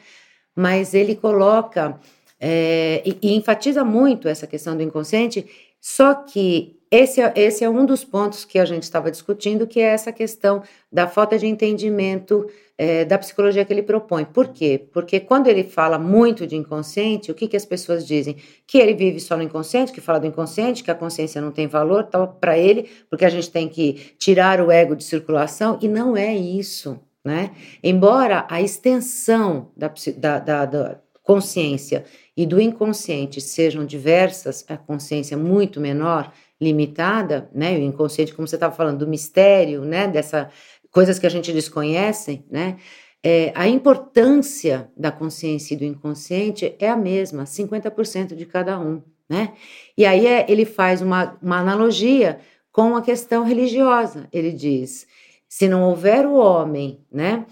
mas 0.57 0.93
ele 0.93 1.15
coloca 1.15 2.01
é, 2.41 3.03
e, 3.05 3.19
e 3.21 3.35
enfatiza 3.37 3.85
muito 3.85 4.27
essa 4.27 4.47
questão 4.47 4.77
do 4.77 4.83
inconsciente, 4.83 5.47
só 5.81 6.15
que 6.15 6.81
esse 6.91 7.21
é, 7.21 7.33
esse 7.37 7.63
é 7.63 7.71
um 7.71 7.87
dos 7.87 8.03
pontos 8.03 8.45
que 8.45 8.59
a 8.59 8.65
gente 8.65 8.83
estava 8.83 9.11
discutindo, 9.11 9.67
que 9.67 9.79
é 9.79 9.85
essa 9.85 10.11
questão 10.11 10.63
da 10.91 11.07
falta 11.07 11.39
de 11.39 11.47
entendimento 11.47 12.51
é, 12.77 13.05
da 13.05 13.17
psicologia 13.17 13.65
que 13.65 13.73
ele 13.73 13.83
propõe. 13.83 14.25
Por 14.25 14.49
quê? 14.49 14.89
Porque 14.93 15.21
quando 15.21 15.47
ele 15.47 15.63
fala 15.63 15.99
muito 15.99 16.47
de 16.49 16.57
inconsciente, 16.57 17.31
o 17.31 17.35
que, 17.35 17.47
que 17.47 17.57
as 17.57 17.65
pessoas 17.65 18.05
dizem? 18.05 18.37
Que 18.67 18.79
ele 18.79 18.95
vive 18.95 19.21
só 19.21 19.37
no 19.37 19.43
inconsciente, 19.45 19.93
que 19.93 20.01
fala 20.01 20.19
do 20.19 20.27
inconsciente, 20.27 20.83
que 20.83 20.91
a 20.91 20.95
consciência 20.95 21.41
não 21.41 21.53
tem 21.53 21.69
valor 21.69 22.09
para 22.41 22.59
ele, 22.59 22.91
porque 23.09 23.25
a 23.25 23.31
gente 23.31 23.51
tem 23.51 23.69
que 23.69 24.15
tirar 24.19 24.61
o 24.61 24.71
ego 24.71 24.97
de 24.97 25.05
circulação, 25.05 25.79
e 25.81 25.87
não 25.87 26.17
é 26.17 26.35
isso. 26.35 26.99
Né? 27.25 27.53
Embora 27.85 28.47
a 28.49 28.61
extensão 28.63 29.71
da, 29.77 29.93
da, 30.17 30.39
da, 30.39 30.65
da 30.65 31.01
consciência 31.31 32.05
e 32.37 32.45
do 32.45 32.61
inconsciente 32.61 33.41
sejam 33.41 33.87
diversas, 33.87 34.65
a 34.69 34.77
consciência 34.77 35.37
muito 35.37 35.81
menor, 35.81 36.33
limitada, 36.61 37.49
né? 37.55 37.79
O 37.79 37.83
inconsciente, 37.83 38.35
como 38.35 38.49
você 38.49 38.57
estava 38.57 38.75
falando, 38.75 38.99
do 38.99 39.07
mistério, 39.07 39.85
né? 39.85 40.09
Dessa 40.09 40.51
coisas 40.91 41.21
que 41.21 41.27
a 41.29 41.31
gente 41.31 41.53
desconhece, 41.53 42.45
né? 42.51 42.79
É, 43.23 43.53
a 43.55 43.69
importância 43.69 44.91
da 44.97 45.13
consciência 45.13 45.75
e 45.75 45.77
do 45.77 45.85
inconsciente 45.85 46.75
é 46.81 46.89
a 46.89 46.97
mesma, 46.97 47.45
50% 47.45 48.35
de 48.35 48.45
cada 48.45 48.81
um, 48.81 49.01
né? 49.29 49.53
E 49.97 50.05
aí 50.05 50.27
é, 50.27 50.47
ele 50.49 50.65
faz 50.65 51.01
uma, 51.01 51.39
uma 51.41 51.59
analogia 51.59 52.41
com 52.73 52.97
a 52.97 53.03
questão 53.03 53.45
religiosa. 53.45 54.29
Ele 54.33 54.51
diz: 54.51 55.07
se 55.49 55.69
não 55.69 55.85
houver 55.85 56.27
o 56.27 56.35
homem, 56.35 57.07
né, 57.13 57.47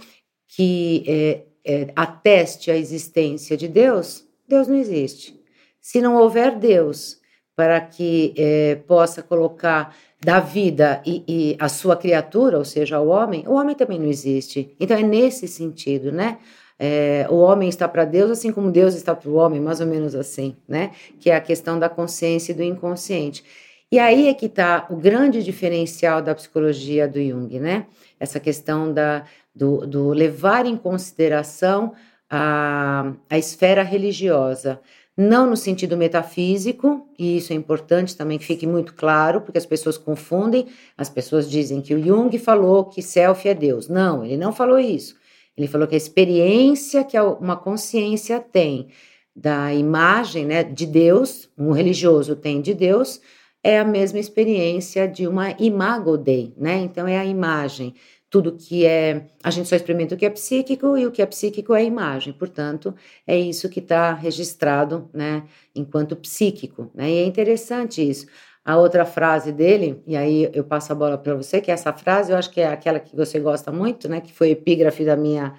que 0.49 1.05
é, 1.07 1.43
é, 1.69 1.89
ateste 1.95 2.71
a 2.71 2.77
existência 2.77 3.55
de 3.57 3.69
Deus, 3.69 4.25
Deus 4.49 4.67
não 4.67 4.77
existe. 4.77 5.39
Se 5.79 6.01
não 6.01 6.17
houver 6.17 6.57
Deus 6.57 7.19
para 7.55 7.79
que 7.81 8.33
é, 8.39 8.77
possa 8.87 9.23
colocar 9.23 9.95
da 10.25 10.41
vida 10.41 11.03
e, 11.05 11.23
e, 11.29 11.57
a 11.61 11.69
sua 11.69 11.97
criatura, 11.97 12.57
ou 12.57 12.65
seja, 12.65 12.99
o 12.99 13.09
homem, 13.09 13.45
o 13.47 13.53
homem 13.53 13.77
também 13.77 13.99
não 13.99 14.09
existe. 14.09 14.75
Então 14.81 14.97
é 14.97 15.03
nesse 15.03 15.47
sentido, 15.47 16.11
né? 16.11 16.39
É, 16.79 17.27
o 17.29 17.37
homem 17.37 17.69
está 17.69 17.89
para 17.89 18.05
Deus, 18.05 18.31
assim 18.31 18.53
como 18.53 18.71
Deus 18.71 18.95
está 18.95 19.15
para 19.15 19.29
o 19.29 19.35
homem, 19.35 19.61
mais 19.61 19.81
ou 19.81 19.87
menos 19.87 20.15
assim, 20.15 20.57
né? 20.67 20.93
Que 21.21 21.31
é 21.31 21.37
a 21.37 21.41
questão 21.41 21.79
da 21.79 21.89
consciência 21.89 22.53
e 22.53 22.55
do 22.55 22.63
inconsciente. 22.63 23.45
E 23.91 23.99
aí 23.99 24.29
é 24.29 24.35
que 24.35 24.47
está 24.47 24.87
o 24.91 24.97
grande 24.97 25.43
diferencial 25.43 26.23
da 26.23 26.35
psicologia 26.35 27.09
do 27.09 27.21
Jung, 27.21 27.59
né? 27.59 27.87
Essa 28.21 28.39
questão 28.39 28.93
da, 28.93 29.25
do, 29.59 29.87
do 29.87 30.09
levar 30.11 30.65
em 30.67 30.77
consideração 30.77 31.93
a, 32.31 33.13
a 33.29 33.37
esfera 33.37 33.83
religiosa 33.83 34.81
não 35.21 35.51
no 35.51 35.57
sentido 35.57 35.97
metafísico, 35.97 37.05
e 37.19 37.39
isso 37.39 37.53
é 37.53 37.57
importante 37.57 38.17
também 38.17 38.39
que 38.39 38.45
fique 38.45 38.69
muito 38.69 38.95
claro, 38.95 39.41
porque 39.41 39.59
as 39.59 39.67
pessoas 39.67 39.99
confundem, 39.99 40.69
as 40.97 41.11
pessoas 41.11 41.51
dizem 41.51 41.81
que 41.81 41.93
o 41.93 42.01
Jung 42.01 42.39
falou 42.39 42.85
que 42.85 43.03
self 43.03 43.49
é 43.49 43.53
Deus. 43.53 43.89
Não, 43.89 44.25
ele 44.25 44.37
não 44.37 44.53
falou 44.53 44.79
isso. 44.79 45.17
Ele 45.57 45.67
falou 45.67 45.89
que 45.89 45.97
a 45.97 45.99
experiência 45.99 47.03
que 47.03 47.19
uma 47.19 47.57
consciência 47.57 48.39
tem 48.39 48.91
da 49.35 49.75
imagem 49.75 50.47
né, 50.47 50.63
de 50.63 50.87
Deus, 50.87 51.51
um 51.59 51.73
religioso 51.73 52.37
tem 52.37 52.61
de 52.61 52.73
Deus, 52.73 53.21
é 53.61 53.81
a 53.81 53.85
mesma 53.85 54.21
experiência 54.21 55.09
de 55.09 55.27
uma 55.27 55.51
imago 55.59 56.17
Dei, 56.17 56.55
né? 56.57 56.77
Então 56.77 57.09
é 57.09 57.19
a 57.19 57.25
imagem 57.25 57.93
tudo 58.31 58.53
que 58.53 58.85
é. 58.85 59.27
A 59.43 59.51
gente 59.51 59.69
só 59.69 59.77
experimenta 59.77 60.15
o 60.15 60.19
que 60.19 60.27
é 60.27 60.31
psíquico 60.31 60.97
e 60.97 61.07
o 61.07 61.11
que 61.11 61.23
é 61.23 61.27
psíquico 61.27 61.75
é 61.75 61.85
imagem. 61.85 62.33
Portanto, 62.33 62.95
é 63.27 63.39
isso 63.39 63.69
que 63.69 63.81
está 63.81 64.13
registrado, 64.13 65.09
né, 65.13 65.45
enquanto 65.75 66.17
psíquico. 66.17 66.91
Né? 66.95 67.11
E 67.11 67.19
é 67.19 67.25
interessante 67.25 68.07
isso. 68.07 68.27
A 68.65 68.77
outra 68.77 69.05
frase 69.07 69.51
dele, 69.51 70.03
e 70.07 70.15
aí 70.17 70.51
eu 70.53 70.63
passo 70.63 70.93
a 70.93 70.95
bola 70.95 71.17
para 71.17 71.35
você, 71.35 71.61
que 71.61 71.71
é 71.71 71.75
essa 71.75 71.93
frase, 71.93 72.33
eu 72.33 72.37
acho 72.37 72.51
que 72.51 72.61
é 72.61 72.69
aquela 72.69 73.01
que 73.01 73.17
você 73.17 73.41
gosta 73.41 73.73
muito, 73.73 74.09
né, 74.09 74.21
que 74.21 74.33
foi 74.33 74.51
epígrafe 74.51 75.05
da 75.05 75.17
minha 75.17 75.55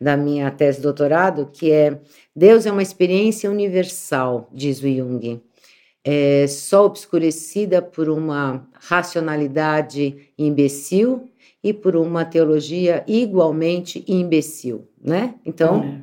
da 0.00 0.16
minha 0.16 0.50
tese 0.50 0.78
de 0.78 0.84
doutorado, 0.84 1.50
que 1.52 1.70
é 1.70 2.00
Deus 2.34 2.64
é 2.64 2.72
uma 2.72 2.82
experiência 2.82 3.50
universal, 3.50 4.48
diz 4.50 4.82
o 4.82 4.88
Jung. 4.88 5.42
É 6.02 6.46
só 6.48 6.86
obscurecida 6.86 7.82
por 7.82 8.08
uma 8.08 8.66
racionalidade 8.72 10.32
imbecil 10.38 11.29
e 11.62 11.72
por 11.72 11.96
uma 11.96 12.24
teologia 12.24 13.04
igualmente 13.06 14.04
imbecil, 14.08 14.88
né? 15.02 15.34
Então, 15.44 16.02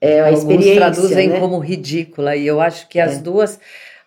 é, 0.00 0.14
é 0.14 0.20
a 0.20 0.26
Alguns 0.26 0.40
experiência, 0.40 0.76
traduzem 0.76 1.28
né? 1.28 1.40
como 1.40 1.58
ridícula 1.58 2.34
e 2.34 2.46
eu 2.46 2.60
acho 2.60 2.88
que 2.88 2.98
as 2.98 3.18
é. 3.18 3.20
duas 3.20 3.60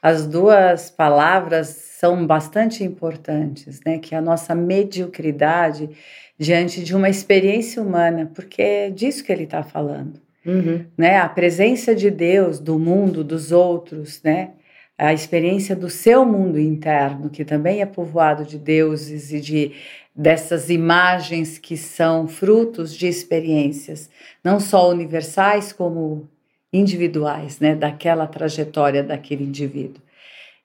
as 0.03 0.27
duas 0.27 0.89
palavras 0.89 1.67
são 1.67 2.27
bastante 2.27 2.83
importantes, 2.83 3.79
né? 3.85 3.97
Que 3.99 4.13
é 4.13 4.17
a 4.17 4.21
nossa 4.21 4.53
mediocridade 4.53 5.89
diante 6.37 6.83
de 6.83 6.93
uma 6.93 7.07
experiência 7.07 7.81
humana, 7.81 8.29
porque 8.35 8.61
é 8.61 8.89
disso 8.89 9.23
que 9.23 9.31
ele 9.31 9.45
está 9.45 9.63
falando, 9.63 10.19
uhum. 10.45 10.83
né? 10.97 11.19
A 11.19 11.29
presença 11.29 11.95
de 11.95 12.11
Deus, 12.11 12.59
do 12.59 12.77
mundo, 12.77 13.23
dos 13.23 13.53
outros, 13.53 14.21
né? 14.21 14.51
A 14.97 15.13
experiência 15.13 15.73
do 15.73 15.89
seu 15.89 16.25
mundo 16.25 16.59
interno, 16.59 17.29
que 17.29 17.45
também 17.45 17.81
é 17.81 17.85
povoado 17.85 18.43
de 18.43 18.59
deuses 18.59 19.31
e 19.31 19.39
de 19.39 19.71
dessas 20.15 20.69
imagens 20.69 21.57
que 21.57 21.75
são 21.75 22.27
frutos 22.27 22.95
de 22.95 23.07
experiências, 23.07 24.09
não 24.43 24.59
só 24.59 24.89
universais 24.89 25.73
como 25.73 26.29
individuais, 26.71 27.59
né, 27.59 27.75
daquela 27.75 28.27
trajetória 28.27 29.03
daquele 29.03 29.43
indivíduo. 29.43 30.01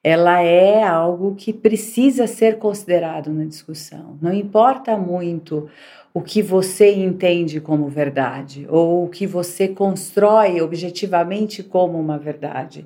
Ela 0.03 0.41
é 0.41 0.81
algo 0.83 1.35
que 1.35 1.51
precisa 1.51 2.25
ser 2.25 2.57
considerado 2.57 3.31
na 3.31 3.45
discussão. 3.45 4.17
Não 4.21 4.33
importa 4.33 4.97
muito 4.97 5.69
o 6.13 6.21
que 6.21 6.41
você 6.41 6.95
entende 6.95 7.59
como 7.59 7.89
verdade 7.89 8.65
ou 8.69 9.05
o 9.05 9.09
que 9.09 9.27
você 9.27 9.67
constrói 9.67 10.61
objetivamente 10.61 11.61
como 11.61 11.99
uma 11.99 12.17
verdade 12.17 12.85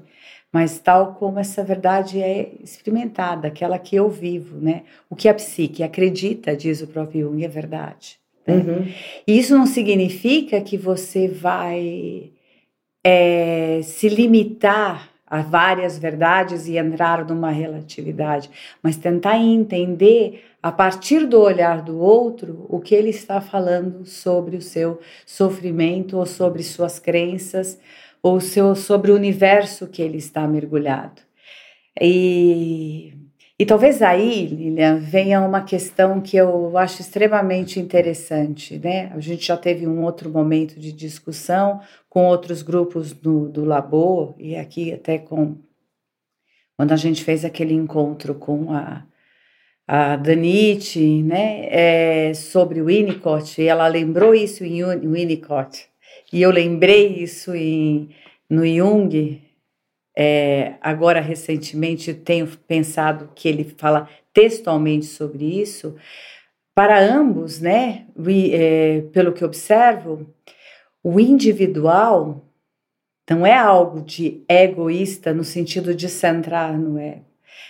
mas 0.52 0.80
tal 0.80 1.16
como 1.16 1.40
essa 1.40 1.64
verdade 1.64 2.22
é 2.22 2.52
experimentada, 2.64 3.48
aquela 3.48 3.80
que 3.80 3.96
eu 3.96 4.10
vivo, 4.10 4.60
né? 4.60 4.84
O 5.10 5.16
que 5.16 5.28
a 5.28 5.34
psique 5.34 5.82
acredita, 5.82 6.56
diz 6.56 6.82
o 6.82 6.88
próprio 6.88 7.30
Jung, 7.30 7.44
é 7.44 7.48
verdade. 7.48 8.20
Né? 8.46 8.56
Uhum. 8.56 8.92
E 9.26 9.38
isso 9.38 9.58
não 9.58 9.66
significa 9.66 10.62
que 10.62 10.78
você 10.78 11.28
vai 11.28 12.32
é, 13.04 13.82
se 13.84 14.08
limitar 14.08 15.10
a 15.26 15.42
várias 15.42 15.98
verdades 15.98 16.68
e 16.68 16.78
entrar 16.78 17.26
numa 17.26 17.50
relatividade, 17.50 18.52
mas 18.84 18.98
tentar 18.98 19.40
entender 19.40 20.44
a 20.62 20.72
partir 20.72 21.26
do 21.26 21.42
olhar 21.42 21.82
do 21.82 22.00
outro 22.00 22.68
o 22.70 22.80
que 22.80 22.94
ele 22.94 23.10
está 23.10 23.42
falando 23.42 24.06
sobre 24.06 24.56
o 24.56 24.62
seu 24.62 25.00
sofrimento 25.26 26.18
ou 26.18 26.26
sobre 26.28 26.62
suas 26.62 27.00
crenças 27.00 27.80
ou 28.24 28.40
seu, 28.40 28.74
sobre 28.74 29.12
o 29.12 29.16
universo 29.16 29.88
que 29.88 30.02
ele 30.02 30.18
está 30.18 30.48
mergulhado. 30.48 31.22
E, 32.02 33.14
e 33.60 33.66
talvez 33.66 34.02
aí, 34.02 34.48
Lilian, 34.48 34.98
venha 34.98 35.42
uma 35.42 35.62
questão 35.62 36.22
que 36.22 36.38
eu 36.38 36.78
acho 36.78 37.02
extremamente 37.02 37.80
interessante, 37.80 38.80
né? 38.80 39.12
A 39.14 39.20
gente 39.20 39.46
já 39.46 39.58
teve 39.58 39.86
um 39.86 40.02
outro 40.04 40.30
momento 40.30 40.80
de 40.80 40.94
discussão 40.94 41.82
com 42.10 42.26
outros 42.26 42.62
grupos 42.62 43.12
do, 43.12 43.50
do 43.50 43.66
Labor, 43.66 44.34
e 44.40 44.56
aqui 44.56 44.94
até 44.94 45.18
com 45.18 45.58
quando 46.76 46.92
a 46.92 46.96
gente 46.96 47.24
fez 47.24 47.46
aquele 47.46 47.74
encontro 47.74 48.34
com 48.34 48.74
a, 48.74 49.06
a 49.88 50.16
Danite, 50.16 51.22
né, 51.22 51.68
é, 51.70 52.34
sobre 52.34 52.82
o 52.82 52.86
Winnicott, 52.86 53.62
e 53.62 53.68
ela 53.68 53.88
lembrou 53.88 54.34
isso 54.34 54.64
em 54.64 54.84
Winnicott, 54.84 55.88
e 56.34 56.42
eu 56.42 56.50
lembrei 56.50 57.10
isso 57.10 57.54
em, 57.54 58.10
no 58.50 58.66
Jung, 58.66 59.40
é, 60.18 60.74
agora 60.82 61.22
recentemente 61.22 62.12
tenho 62.12 62.48
pensado 62.68 63.30
que 63.36 63.48
ele 63.48 63.64
fala 63.64 64.10
textualmente 64.34 65.06
sobre 65.06 65.46
isso. 65.62 65.96
Para 66.74 67.00
ambos, 67.00 67.60
né, 67.60 68.08
é, 68.52 69.02
pelo 69.14 69.32
que 69.32 69.46
observo, 69.46 70.28
o 71.04 71.20
individual 71.20 72.44
não 73.30 73.46
é 73.46 73.56
algo 73.56 74.02
de 74.02 74.44
egoísta 74.50 75.36
no 75.36 75.44
sentido 75.44 75.94
de 75.94 76.10
centrar 76.10 76.78
no 76.78 76.98
ego, 76.98 77.26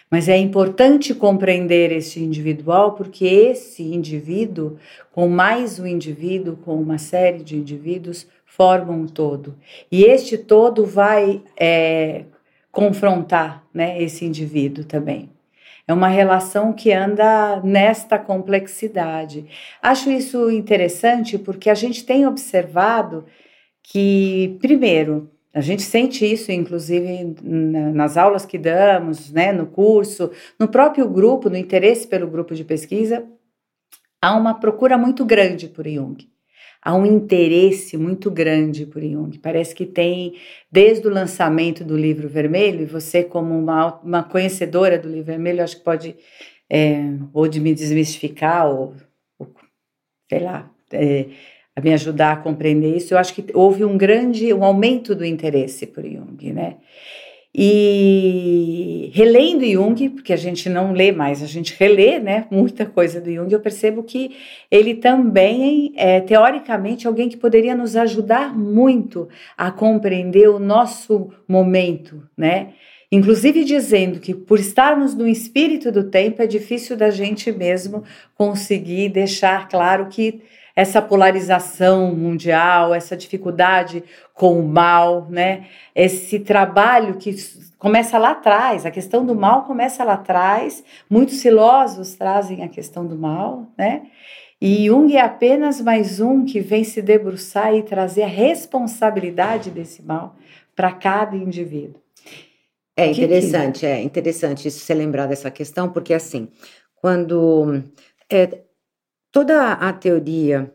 mas 0.10 0.29
é 0.29 0.38
importante 0.38 1.13
compreender 1.13 1.91
esse 1.91 2.24
individual 2.24 2.93
porque 2.93 3.25
esse 3.25 3.84
indivíduo, 3.84 4.77
com 5.12 5.27
mais 5.27 5.79
um 5.79 5.86
indivíduo, 5.86 6.55
com 6.55 6.82
uma 6.82 6.98
série 6.98 7.43
de 7.43 7.58
indivíduos, 7.58 8.25
formam 8.56 9.02
um 9.02 9.08
todo. 9.08 9.56
E 9.92 10.04
este 10.04 10.38
todo 10.38 10.86
vai 10.86 11.42
é, 11.60 12.26
confrontar 12.72 13.64
né, 13.74 14.02
esse 14.02 14.26
indivíduo 14.26 14.86
também. 14.86 15.30
É 15.88 15.94
uma 15.94 16.08
relação 16.08 16.72
que 16.72 16.94
anda 16.94 17.60
nesta 17.64 18.18
complexidade. 18.20 19.46
Acho 19.82 20.12
isso 20.12 20.52
interessante 20.52 21.38
porque 21.38 21.70
a 21.70 21.74
gente 21.74 22.06
tem 22.06 22.28
observado 22.28 23.26
que, 23.82 24.56
primeiro, 24.62 25.30
a 25.52 25.60
gente 25.60 25.82
sente 25.82 26.24
isso, 26.32 26.52
inclusive, 26.52 27.36
nas 27.42 28.18
aulas 28.18 28.46
que 28.46 28.60
damos, 28.60 29.32
né, 29.32 29.52
no 29.52 29.66
curso, 29.66 30.32
no 30.60 30.68
próprio 30.68 31.10
grupo, 31.10 31.50
no 31.50 31.58
interesse 31.58 32.08
pelo 32.08 32.28
grupo 32.28 32.54
de 32.54 32.64
pesquisa, 32.64 33.26
há 34.22 34.36
uma 34.36 34.54
procura 34.54 34.98
muito 34.98 35.26
grande 35.26 35.68
por 35.68 35.88
Jung. 35.88 36.33
Há 36.84 36.94
um 36.94 37.06
interesse 37.06 37.96
muito 37.96 38.30
grande 38.30 38.86
por 38.86 39.02
Jung. 39.02 39.38
Parece 39.40 39.74
que 39.74 39.86
tem, 39.86 40.36
desde 40.70 41.08
o 41.08 41.12
lançamento 41.12 41.84
do 41.84 41.96
livro 41.96 42.28
vermelho, 42.28 42.82
e 42.82 42.86
você, 42.86 43.24
como 43.24 43.58
uma, 43.58 44.02
uma 44.02 44.24
conhecedora 44.24 45.00
do 45.00 45.08
livro 45.08 45.24
vermelho, 45.24 45.63
acho 45.63 45.78
que 45.78 45.84
pode 45.84 46.16
é, 46.70 47.04
ou 47.34 47.48
de 47.48 47.62
me 47.62 47.74
desmistificar, 47.74 48.68
ou, 48.68 48.96
ou 49.40 49.54
sei 50.30 50.40
lá, 50.42 50.70
é, 50.92 51.28
me 51.82 51.94
ajudar 51.94 52.34
a 52.34 52.38
compreender 52.38 52.96
isso. 52.96 53.13
Eu 53.13 53.18
acho 53.18 53.34
que 53.34 53.46
houve 53.54 53.86
um 53.86 53.98
grande, 53.98 54.54
um 54.54 54.63
aumento 54.63 55.16
do 55.16 55.25
interesse 55.25 55.88
por 55.88 56.04
Jung, 56.04 56.52
né? 56.52 56.78
E 57.56 59.12
relendo 59.14 59.64
Jung, 59.64 60.10
porque 60.10 60.34
a 60.34 60.38
gente 60.38 60.68
não 60.68 60.92
lê 60.92 61.12
mais, 61.12 61.44
a 61.44 61.46
gente 61.46 61.76
relê 61.80 62.18
né, 62.20 62.48
muita 62.50 62.84
coisa 62.84 63.22
do 63.22 63.32
Jung, 63.32 63.54
eu 63.54 63.60
percebo 63.60 64.02
que 64.02 64.36
ele 64.72 64.96
também 64.96 65.94
é, 65.96 66.20
teoricamente, 66.20 67.08
alguém 67.08 67.30
que 67.30 67.38
poderia 67.38 67.76
nos 67.76 67.96
ajudar 67.96 68.58
muito 68.58 69.30
a 69.56 69.70
compreender 69.70 70.50
o 70.50 70.58
nosso 70.58 71.30
momento, 71.48 72.24
né? 72.36 72.74
Inclusive 73.12 73.64
dizendo 73.64 74.20
que 74.20 74.34
por 74.34 74.58
estarmos 74.58 75.14
no 75.14 75.28
espírito 75.28 75.92
do 75.92 76.06
tempo, 76.06 76.42
é 76.42 76.48
difícil 76.48 76.98
da 76.98 77.12
gente 77.12 77.52
mesmo 77.52 78.04
conseguir 78.34 79.10
deixar 79.10 79.70
claro 79.70 80.08
que 80.08 80.42
essa 80.75 81.01
polarização 81.01 82.15
mundial, 82.15 82.94
essa 82.94 83.15
dificuldade 83.15 84.03
com 84.34 84.60
o 84.60 84.68
mal, 84.68 85.27
né? 85.30 85.68
Esse 85.94 86.39
trabalho 86.39 87.18
que 87.18 87.36
começa 87.77 88.18
lá 88.18 88.32
atrás, 88.32 88.86
a 88.86 88.92
questão 88.92 89.25
do 89.25 89.36
mal 89.36 89.65
começa 89.65 90.03
lá 90.03 90.13
atrás. 90.13 90.84
Muitos 91.10 91.42
filósofos 91.42 92.15
trazem 92.15 92.63
a 92.63 92.68
questão 92.68 93.06
do 93.06 93.15
mal, 93.15 93.68
né? 93.77 94.08
E 94.60 94.88
Jung 94.88 95.15
é 95.15 95.22
apenas 95.22 95.82
mais 95.82 96.20
um 96.20 96.46
que 96.46 96.60
vem 96.60 96.84
se 96.84 97.01
debruçar 97.01 97.75
e 97.75 97.84
trazer 97.84 98.24
a 98.24 98.27
responsabilidade 98.27 99.70
desse 99.70 100.01
mal 100.01 100.36
para 100.75 100.92
cada 100.92 101.36
indivíduo. 101.36 102.01
É 102.96 103.08
interessante, 103.08 103.82
que... 103.82 103.86
é 103.86 104.01
interessante 104.01 104.68
isso 104.68 104.80
você 104.80 104.94
lembrar 104.94 105.27
dessa 105.27 105.51
questão, 105.51 105.89
porque 105.89 106.13
assim, 106.13 106.48
quando 106.96 107.84
é, 108.32 108.62
Toda 109.34 109.74
a 109.74 109.92
teoria, 109.92 110.72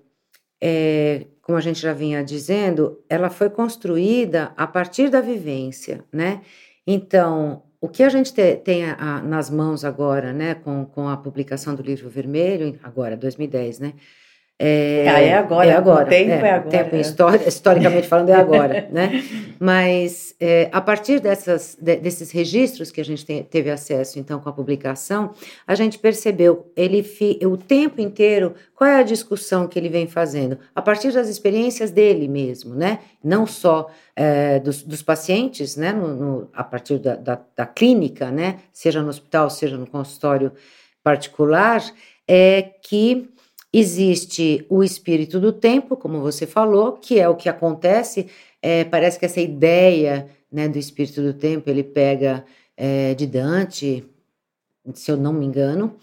é, 0.61 1.29
como 1.41 1.57
a 1.57 1.61
gente 1.61 1.81
já 1.81 1.93
vinha 1.93 2.25
dizendo, 2.25 3.05
ela 3.09 3.31
foi 3.31 3.49
construída 3.49 4.53
a 4.57 4.67
partir 4.67 5.09
da 5.09 5.21
vivência, 5.21 6.05
né? 6.13 6.43
Então, 6.85 7.63
o 7.81 7.89
que 7.89 8.03
a 8.03 8.09
gente 8.09 8.35
te, 8.35 8.57
tem 8.57 8.85
a, 8.85 8.95
a, 8.95 9.23
nas 9.23 9.49
mãos 9.49 9.85
agora, 9.85 10.33
né, 10.33 10.57
com, 10.57 10.85
com 10.85 11.09
a 11.09 11.17
publicação 11.17 11.77
do 11.77 11.85
livro 11.85 12.11
vermelho, 12.11 12.77
agora, 12.83 13.17
2010, 13.17 13.79
né? 13.79 13.95
É, 14.61 15.07
ah, 15.09 15.21
é 15.21 15.35
agora, 15.35 15.71
é 15.71 15.73
agora. 15.73 16.05
O 16.05 16.09
tempo 16.09 16.33
é, 16.33 16.49
é 16.49 16.51
agora. 16.51 16.71
Tempo, 16.71 16.97
histori 16.97 17.47
historicamente 17.47 18.09
falando, 18.09 18.31
é 18.31 18.35
agora, 18.41 18.89
né? 18.91 19.23
Mas 19.61 20.35
é, 20.41 20.69
a 20.73 20.81
partir 20.81 21.21
dessas, 21.21 21.79
de, 21.81 21.95
desses 21.97 22.33
registros 22.33 22.91
que 22.91 23.01
a 23.01 23.05
gente 23.05 23.25
tem, 23.25 23.45
teve 23.45 23.71
acesso, 23.71 24.19
então, 24.19 24.41
com 24.41 24.49
a 24.49 24.53
publicação, 24.53 25.33
a 25.65 25.77
gente 25.77 25.97
percebeu 25.97 26.73
ele 26.75 27.05
fi, 27.05 27.39
o 27.45 27.57
tempo 27.57 28.01
inteiro 28.01 28.53
qual 28.75 28.91
é 28.91 28.97
a 28.99 29.05
discussão 29.05 29.69
que 29.69 29.79
ele 29.79 29.89
vem 29.89 30.09
fazendo, 30.09 30.59
a 30.75 30.83
partir 30.83 31.13
das 31.13 31.29
experiências 31.29 31.93
dele 31.93 32.27
mesmo, 32.27 32.75
né? 32.75 32.99
Não 33.23 33.47
só 33.47 33.89
é, 34.17 34.59
dos, 34.59 34.83
dos, 34.83 35.03
pacientes, 35.03 35.77
né? 35.77 35.93
No, 35.93 36.09
no, 36.09 36.51
a 36.53 36.65
partir 36.65 36.99
da, 36.99 37.15
da, 37.15 37.41
da 37.57 37.65
clínica, 37.65 38.29
né? 38.33 38.57
Seja 38.73 39.01
no 39.03 39.09
hospital, 39.09 39.51
seja 39.51 39.77
no 39.77 39.87
consultório 39.87 40.51
particular, 41.05 41.81
é 42.27 42.63
que 42.83 43.31
Existe 43.73 44.65
o 44.69 44.83
espírito 44.83 45.39
do 45.39 45.53
tempo, 45.53 45.97
como 45.97 46.21
você 46.21 46.47
falou, 46.47 46.93
que 46.93 47.21
é 47.21 47.29
o 47.29 47.37
que 47.37 47.49
acontece. 47.49 48.29
É, 48.63 48.85
parece 48.85 49.19
que 49.19 49.27
essa 49.27 49.41
ideia 49.41 50.29
né, 50.51 50.69
do 50.69 50.79
espírito 50.79 51.23
do 51.23 51.35
tempo 51.35 51.69
ele 51.69 51.83
pega 51.83 52.45
é, 52.77 53.15
de 53.15 53.27
Dante, 53.27 54.05
se 54.95 55.11
eu 55.11 55.17
não 55.17 55.33
me 55.33 55.45
engano, 55.45 55.97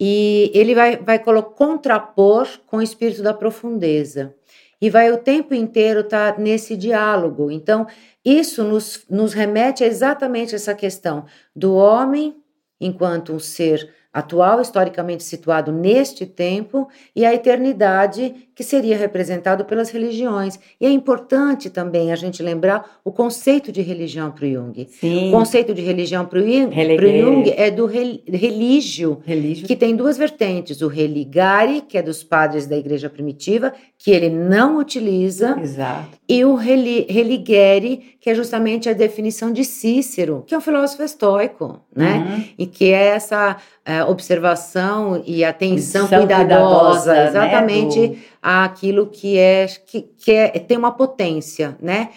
e 0.00 0.50
ele 0.52 0.74
vai, 0.74 0.96
vai 0.96 1.22
contrapor 1.54 2.48
com 2.66 2.78
o 2.78 2.82
espírito 2.82 3.22
da 3.22 3.32
profundeza. 3.32 4.34
E 4.80 4.90
vai 4.90 5.12
o 5.12 5.18
tempo 5.18 5.54
inteiro 5.54 6.00
estar 6.00 6.32
tá 6.32 6.40
nesse 6.40 6.76
diálogo. 6.76 7.52
Então, 7.52 7.86
isso 8.24 8.64
nos, 8.64 9.04
nos 9.08 9.32
remete 9.32 9.84
a 9.84 9.86
exatamente 9.86 10.56
essa 10.56 10.74
questão 10.74 11.24
do 11.54 11.74
homem 11.76 12.36
enquanto 12.80 13.32
um 13.32 13.38
ser 13.38 13.94
atual, 14.12 14.60
historicamente 14.60 15.24
situado 15.24 15.72
neste 15.72 16.26
tempo, 16.26 16.88
e 17.16 17.24
a 17.24 17.32
eternidade, 17.32 18.34
que 18.54 18.62
seria 18.62 18.96
representado 18.96 19.64
pelas 19.64 19.90
religiões. 19.90 20.58
E 20.78 20.84
é 20.84 20.90
importante 20.90 21.70
também 21.70 22.12
a 22.12 22.16
gente 22.16 22.42
lembrar 22.42 23.00
o 23.02 23.10
conceito 23.10 23.72
de 23.72 23.80
religião 23.80 24.30
para 24.30 24.44
o 24.44 24.50
Jung. 24.50 24.86
Sim. 24.90 25.28
O 25.28 25.32
conceito 25.32 25.72
de 25.72 25.80
religião 25.80 26.26
para 26.26 26.38
o 26.38 26.42
Jung, 26.42 26.74
Jung, 26.74 27.54
é 27.56 27.70
do 27.70 27.86
religio, 27.86 29.22
religio, 29.24 29.66
que 29.66 29.76
tem 29.76 29.96
duas 29.96 30.18
vertentes: 30.18 30.82
o 30.82 30.88
religare, 30.88 31.80
que 31.80 31.96
é 31.96 32.02
dos 32.02 32.22
padres 32.22 32.66
da 32.66 32.76
igreja 32.76 33.08
primitiva, 33.08 33.72
que 33.96 34.10
ele 34.10 34.28
não 34.28 34.78
utiliza, 34.78 35.58
Exato. 35.60 36.18
e 36.28 36.44
o 36.44 36.54
religere, 36.54 38.16
que 38.20 38.28
é 38.28 38.34
justamente 38.34 38.88
a 38.88 38.92
definição 38.92 39.52
de 39.52 39.64
Cícero, 39.64 40.44
que 40.46 40.54
é 40.54 40.58
um 40.58 40.60
filósofo 40.60 41.02
estoico, 41.02 41.80
né? 41.94 42.18
Uhum. 42.18 42.44
E 42.58 42.66
que 42.66 42.92
é 42.92 43.06
essa 43.06 43.56
é, 43.84 44.04
observação 44.04 45.22
e 45.26 45.44
atenção 45.44 46.06
cuidadosa, 46.06 46.28
cuidadosa 46.28 47.14
né, 47.14 47.28
exatamente 47.28 48.00
né, 48.00 48.08
do... 48.08 48.18
aquilo 48.40 49.06
que 49.06 49.36
é 49.38 49.66
que, 49.86 50.02
que 50.02 50.32
é, 50.32 50.48
tem 50.50 50.76
uma 50.76 50.92
potência, 50.92 51.76
né? 51.80 52.10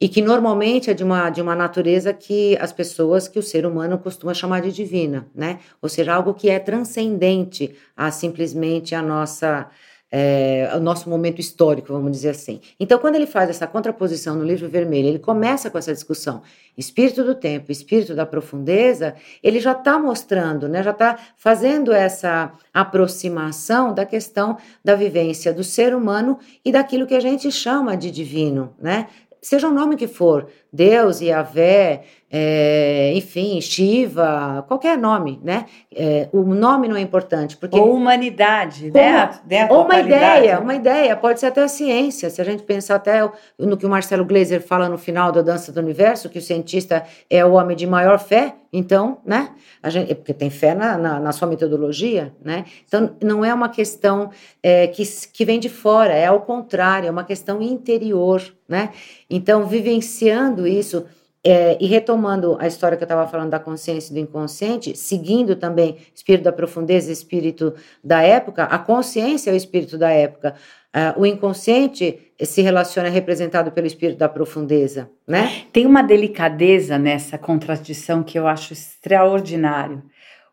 E 0.00 0.08
que 0.08 0.20
normalmente 0.20 0.90
é 0.90 0.94
de 0.94 1.04
uma, 1.04 1.30
de 1.30 1.40
uma 1.40 1.54
natureza 1.54 2.12
que 2.12 2.58
as 2.60 2.72
pessoas, 2.72 3.28
que 3.28 3.38
o 3.38 3.42
ser 3.42 3.64
humano 3.64 3.96
costuma 3.98 4.34
chamar 4.34 4.60
de 4.60 4.72
divina, 4.72 5.28
né? 5.32 5.60
Ou 5.80 5.88
seja, 5.88 6.12
algo 6.12 6.34
que 6.34 6.50
é 6.50 6.58
transcendente 6.58 7.72
a 7.96 8.10
simplesmente 8.10 8.96
a 8.96 9.00
nossa 9.00 9.68
é, 10.14 10.70
o 10.74 10.78
nosso 10.78 11.08
momento 11.08 11.40
histórico, 11.40 11.90
vamos 11.90 12.12
dizer 12.12 12.28
assim. 12.28 12.60
Então, 12.78 12.98
quando 12.98 13.14
ele 13.14 13.26
faz 13.26 13.48
essa 13.48 13.66
contraposição 13.66 14.36
no 14.36 14.44
livro 14.44 14.68
vermelho, 14.68 15.08
ele 15.08 15.18
começa 15.18 15.70
com 15.70 15.78
essa 15.78 15.90
discussão, 15.90 16.42
espírito 16.76 17.24
do 17.24 17.34
tempo, 17.34 17.72
espírito 17.72 18.14
da 18.14 18.26
profundeza, 18.26 19.14
ele 19.42 19.58
já 19.58 19.72
está 19.72 19.98
mostrando, 19.98 20.68
né, 20.68 20.82
já 20.82 20.90
está 20.90 21.18
fazendo 21.34 21.92
essa 21.92 22.52
aproximação 22.74 23.94
da 23.94 24.04
questão 24.04 24.58
da 24.84 24.94
vivência 24.94 25.50
do 25.50 25.64
ser 25.64 25.94
humano 25.94 26.38
e 26.62 26.70
daquilo 26.70 27.06
que 27.06 27.14
a 27.14 27.20
gente 27.20 27.50
chama 27.50 27.96
de 27.96 28.10
divino, 28.10 28.74
né? 28.78 29.08
Seja 29.40 29.66
o 29.66 29.72
nome 29.72 29.96
que 29.96 30.06
for, 30.06 30.46
Deus, 30.72 31.20
Yahvé, 31.20 32.02
é, 32.34 33.12
enfim, 33.14 33.60
Shiva, 33.60 34.64
qualquer 34.66 34.96
nome, 34.96 35.38
né? 35.44 35.66
É, 35.94 36.30
o 36.32 36.42
nome 36.42 36.88
não 36.88 36.96
é 36.96 37.00
importante. 37.02 37.58
Porque 37.58 37.78
ou 37.78 37.94
humanidade, 37.94 38.90
né? 38.90 39.38
né? 39.46 39.68
Ou 39.70 39.84
uma 39.84 40.00
ideia, 40.00 40.58
uma 40.58 40.74
ideia, 40.74 41.14
pode 41.14 41.40
ser 41.40 41.46
até 41.46 41.62
a 41.62 41.68
ciência. 41.68 42.30
Se 42.30 42.40
a 42.40 42.44
gente 42.44 42.62
pensar 42.62 42.94
até 42.94 43.20
no 43.58 43.76
que 43.76 43.84
o 43.84 43.90
Marcelo 43.90 44.24
Gleiser 44.24 44.62
fala 44.62 44.88
no 44.88 44.96
final 44.96 45.30
da 45.30 45.42
Dança 45.42 45.70
do 45.70 45.78
Universo, 45.78 46.30
que 46.30 46.38
o 46.38 46.42
cientista 46.42 47.04
é 47.28 47.44
o 47.44 47.52
homem 47.52 47.76
de 47.76 47.86
maior 47.86 48.18
fé, 48.18 48.54
então, 48.72 49.18
né? 49.26 49.50
A 49.82 49.90
gente, 49.90 50.14
porque 50.14 50.32
tem 50.32 50.48
fé 50.48 50.74
na, 50.74 50.96
na, 50.96 51.20
na 51.20 51.32
sua 51.32 51.46
metodologia, 51.46 52.34
né? 52.42 52.64
Então, 52.88 53.14
não 53.22 53.44
é 53.44 53.52
uma 53.52 53.68
questão 53.68 54.30
é, 54.62 54.86
que, 54.86 55.02
que 55.30 55.44
vem 55.44 55.60
de 55.60 55.68
fora, 55.68 56.14
é 56.14 56.24
ao 56.24 56.40
contrário, 56.40 57.06
é 57.06 57.10
uma 57.10 57.24
questão 57.24 57.60
interior, 57.60 58.42
né? 58.66 58.88
Então, 59.28 59.66
vivenciando 59.66 60.61
isso 60.66 61.06
é, 61.44 61.76
e 61.80 61.86
retomando 61.86 62.56
a 62.60 62.68
história 62.68 62.96
que 62.96 63.02
eu 63.02 63.06
estava 63.06 63.28
falando 63.28 63.50
da 63.50 63.58
consciência 63.58 64.12
e 64.12 64.14
do 64.14 64.20
inconsciente, 64.20 64.96
seguindo 64.96 65.56
também 65.56 65.96
espírito 66.14 66.44
da 66.44 66.52
profundeza, 66.52 67.10
espírito 67.10 67.74
da 68.02 68.22
época, 68.22 68.64
a 68.64 68.78
consciência 68.78 69.50
é 69.50 69.54
o 69.54 69.56
espírito 69.56 69.98
da 69.98 70.10
época. 70.10 70.54
Uh, 70.94 71.20
o 71.20 71.26
inconsciente 71.26 72.32
se 72.40 72.62
relaciona 72.62 73.08
representado 73.08 73.72
pelo 73.72 73.86
espírito 73.86 74.18
da 74.18 74.28
profundeza, 74.28 75.10
né? 75.26 75.64
Tem 75.72 75.86
uma 75.86 76.02
delicadeza 76.02 76.98
nessa 76.98 77.38
contradição 77.38 78.22
que 78.22 78.38
eu 78.38 78.46
acho 78.46 78.72
extraordinário. 78.72 80.02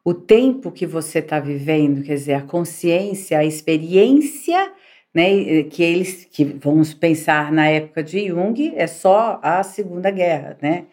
O 0.03 0.13
tempo 0.13 0.71
que 0.71 0.87
você 0.87 1.19
está 1.19 1.39
vivendo, 1.39 2.01
quer 2.03 2.15
dizer, 2.15 2.33
a 2.33 2.41
consciência, 2.41 3.37
a 3.37 3.45
experiência 3.45 4.71
né, 5.13 5.63
que 5.63 5.83
eles, 5.83 6.27
que 6.31 6.43
vamos 6.43 6.93
pensar 6.93 7.51
na 7.51 7.67
época 7.67 8.03
de 8.03 8.27
Jung, 8.27 8.73
é 8.75 8.87
só 8.87 9.39
a 9.41 9.63
Segunda 9.63 10.11
Guerra, 10.11 10.57
né? 10.61 10.85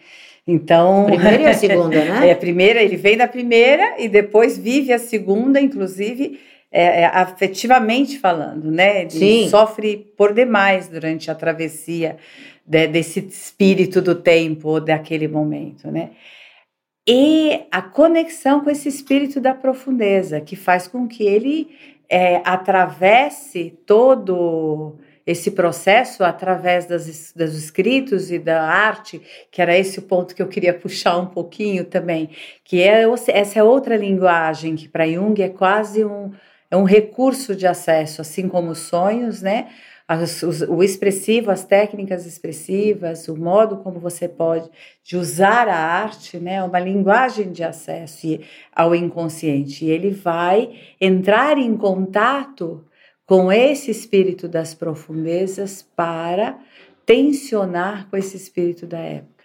Então. 0.47 1.07
Primeira 1.07 1.43
e 1.43 1.47
a 1.47 1.55
segunda, 1.55 1.97
né? 2.05 2.29
É, 2.29 2.33
a 2.33 2.37
primeira, 2.37 2.83
ele 2.83 2.97
vem 2.97 3.17
da 3.17 3.27
primeira 3.27 4.01
e 4.01 4.09
depois 4.09 4.57
vive 4.57 4.93
a 4.93 4.99
segunda, 4.99 5.61
inclusive. 5.61 6.41
É, 6.71 7.03
é, 7.03 7.07
afetivamente 7.07 8.19
falando, 8.19 8.71
né? 8.71 9.03
Ele 9.03 9.11
Sim. 9.11 9.49
sofre 9.49 10.13
por 10.17 10.35
demais 10.35 10.89
durante 10.89 11.31
a 11.31 11.35
travessia 11.35 12.17
de, 12.67 12.89
desse 12.89 13.21
espírito 13.21 14.03
do 14.03 14.17
tempo 14.17 14.81
daquele 14.81 15.29
momento, 15.29 15.91
né? 15.91 16.11
E 17.09 17.63
a 17.71 17.81
conexão 17.81 18.61
com 18.61 18.69
esse 18.69 18.89
espírito 18.89 19.41
da 19.41 19.55
profundeza, 19.55 20.41
que 20.41 20.57
faz 20.57 20.89
com 20.89 21.07
que 21.07 21.23
ele 21.23 21.69
é, 22.09 22.41
atravesse 22.45 23.79
todo 23.85 24.99
esse 25.27 25.51
processo 25.51 26.23
através 26.23 26.87
das, 26.87 27.33
dos 27.35 27.55
escritos 27.57 28.31
e 28.31 28.39
da 28.39 28.63
arte, 28.63 29.21
que 29.51 29.61
era 29.61 29.77
esse 29.77 29.99
o 29.99 30.03
ponto 30.03 30.35
que 30.35 30.41
eu 30.41 30.47
queria 30.47 30.73
puxar 30.73 31.19
um 31.19 31.27
pouquinho 31.27 31.85
também, 31.85 32.31
que 32.63 32.81
é 32.81 33.03
essa 33.29 33.59
é 33.59 33.63
outra 33.63 33.97
linguagem 33.97 34.77
que 34.77 34.89
para 34.89 35.09
Jung 35.09 35.43
é 35.43 35.49
quase 35.49 36.05
um, 36.05 36.31
é 36.71 36.77
um 36.77 36.85
recurso 36.85 37.57
de 37.57 37.67
acesso, 37.67 38.21
assim 38.21 38.49
como 38.49 38.71
os 38.71 38.79
sonhos, 38.79 39.43
né? 39.43 39.69
As, 40.09 40.43
os, 40.43 40.63
o 40.63 40.83
expressivo, 40.83 41.51
as 41.51 41.65
técnicas 41.65 42.27
expressivas, 42.27 43.27
o 43.27 43.37
modo 43.37 43.79
como 43.79 43.99
você 43.99 44.29
pode 44.29 44.71
de 45.03 45.17
usar 45.17 45.69
a 45.69 45.77
arte, 45.77 46.39
né, 46.39 46.63
uma 46.63 46.79
linguagem 46.79 47.51
de 47.51 47.65
acesso 47.65 48.39
ao 48.73 48.95
inconsciente. 48.95 49.85
E 49.85 49.91
ele 49.91 50.11
vai 50.11 50.79
entrar 51.01 51.59
em 51.59 51.77
contato 51.77 52.85
com 53.27 53.51
esse 53.51 53.91
espírito 53.91 54.47
das 54.49 54.73
profundezas 54.75 55.83
para 55.83 56.57
tensionar 57.05 58.09
com 58.09 58.17
esse 58.17 58.37
espírito 58.37 58.87
da 58.87 58.99
época. 58.99 59.45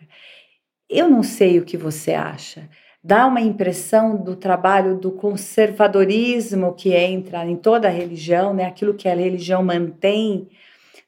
Eu 0.88 1.10
não 1.10 1.24
sei 1.24 1.58
o 1.58 1.66
que 1.66 1.78
você 1.78 2.14
acha, 2.14 2.70
dá 3.04 3.26
uma 3.26 3.42
impressão 3.42 4.16
do 4.16 4.36
trabalho 4.36 4.96
do 4.96 5.12
conservadorismo 5.12 6.74
que 6.74 6.94
entra 6.94 7.46
em 7.46 7.56
toda 7.56 7.88
a 7.88 7.92
religião, 7.92 8.54
né? 8.54 8.66
aquilo 8.66 8.94
que 8.94 9.08
a 9.08 9.16
religião 9.16 9.64
mantém 9.64 10.48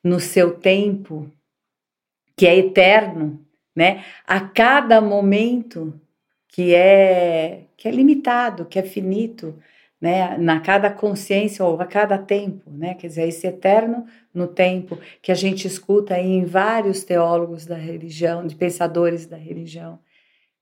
no 0.04 0.20
seu 0.20 0.56
tempo, 0.56 1.30
que 2.36 2.48
é 2.48 2.58
eterno, 2.58 3.40
né? 3.76 4.04
a 4.26 4.40
cada 4.40 5.00
momento 5.00 6.00
que 6.48 6.74
é, 6.74 7.66
que 7.78 7.88
é 7.88 7.92
limitado, 7.92 8.66
que 8.66 8.78
é 8.78 8.84
finito, 8.84 9.56
né, 10.04 10.38
na 10.38 10.60
cada 10.60 10.92
consciência 10.92 11.64
ou 11.64 11.80
a 11.80 11.86
cada 11.86 12.18
tempo, 12.18 12.70
né, 12.70 12.94
quer 12.94 13.08
dizer, 13.08 13.26
esse 13.26 13.48
eterno 13.48 14.06
no 14.34 14.48
tempo 14.48 15.00
que 15.22 15.32
a 15.32 15.36
gente 15.36 15.66
escuta 15.66 16.20
em 16.20 16.44
vários 16.44 17.06
teólogos 17.06 17.66
da 17.66 17.78
religião, 17.78 18.46
de 18.46 18.54
pensadores 18.54 19.26
da 19.26 19.38
religião, 19.38 19.98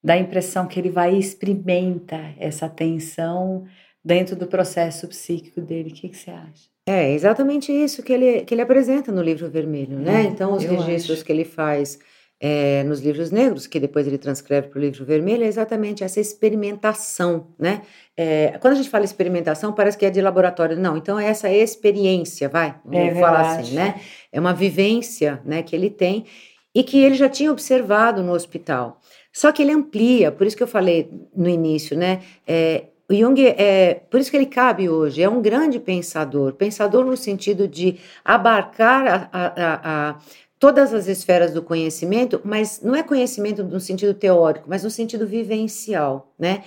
dá 0.03 0.13
a 0.13 0.19
impressão 0.19 0.67
que 0.67 0.79
ele 0.79 0.89
vai 0.89 1.15
e 1.15 1.19
experimenta 1.19 2.19
essa 2.39 2.67
tensão 2.67 3.65
dentro 4.03 4.35
do 4.35 4.47
processo 4.47 5.07
psíquico 5.07 5.61
dele. 5.61 5.89
O 5.89 5.93
que, 5.93 6.09
que 6.09 6.17
você 6.17 6.31
acha? 6.31 6.71
É 6.85 7.13
exatamente 7.13 7.71
isso 7.71 8.01
que 8.01 8.11
ele, 8.11 8.41
que 8.41 8.53
ele 8.53 8.61
apresenta 8.61 9.11
no 9.11 9.21
livro 9.21 9.49
vermelho, 9.49 9.99
né? 9.99 10.23
É, 10.23 10.23
então, 10.23 10.53
os 10.53 10.63
registros 10.63 11.17
acho. 11.17 11.25
que 11.25 11.31
ele 11.31 11.45
faz 11.45 11.99
é, 12.39 12.83
nos 12.85 12.99
livros 13.01 13.29
negros, 13.29 13.67
que 13.67 13.79
depois 13.79 14.07
ele 14.07 14.17
transcreve 14.17 14.67
para 14.67 14.79
o 14.79 14.81
livro 14.81 15.05
vermelho, 15.05 15.43
é 15.43 15.47
exatamente 15.47 16.03
essa 16.03 16.19
experimentação, 16.19 17.49
né? 17.57 17.83
É, 18.17 18.57
quando 18.59 18.73
a 18.73 18.77
gente 18.77 18.89
fala 18.89 19.05
experimentação, 19.05 19.71
parece 19.71 19.95
que 19.95 20.07
é 20.07 20.09
de 20.09 20.19
laboratório. 20.19 20.75
Não, 20.75 20.97
então 20.97 21.19
é 21.19 21.27
essa 21.27 21.51
experiência, 21.51 22.49
vai, 22.49 22.75
vamos 22.83 23.15
é 23.15 23.19
falar 23.19 23.59
assim, 23.59 23.75
né? 23.75 24.01
É 24.31 24.39
uma 24.39 24.53
vivência 24.53 25.39
né, 25.45 25.61
que 25.61 25.75
ele 25.75 25.91
tem 25.91 26.25
e 26.73 26.83
que 26.83 27.03
ele 27.03 27.15
já 27.15 27.29
tinha 27.29 27.51
observado 27.51 28.23
no 28.23 28.33
hospital. 28.33 28.99
Só 29.31 29.51
que 29.51 29.61
ele 29.61 29.71
amplia, 29.71 30.31
por 30.31 30.45
isso 30.45 30.57
que 30.57 30.63
eu 30.63 30.67
falei 30.67 31.09
no 31.35 31.47
início, 31.47 31.97
né? 31.97 32.21
É, 32.45 32.85
o 33.09 33.13
Jung 33.13 33.45
é, 33.45 34.01
por 34.09 34.19
isso 34.19 34.31
que 34.31 34.37
ele 34.37 34.45
cabe 34.45 34.87
hoje, 34.87 35.21
é 35.21 35.29
um 35.29 35.41
grande 35.41 35.79
pensador, 35.79 36.53
pensador 36.53 37.05
no 37.05 37.17
sentido 37.17 37.67
de 37.67 37.99
abarcar 38.23 39.29
a, 39.31 39.39
a, 39.41 40.09
a, 40.09 40.19
todas 40.57 40.93
as 40.93 41.07
esferas 41.07 41.53
do 41.53 41.61
conhecimento, 41.61 42.39
mas 42.43 42.81
não 42.81 42.95
é 42.95 43.03
conhecimento 43.03 43.63
no 43.63 43.79
sentido 43.79 44.13
teórico, 44.13 44.69
mas 44.69 44.83
no 44.83 44.89
sentido 44.89 45.27
vivencial, 45.27 46.33
né? 46.39 46.63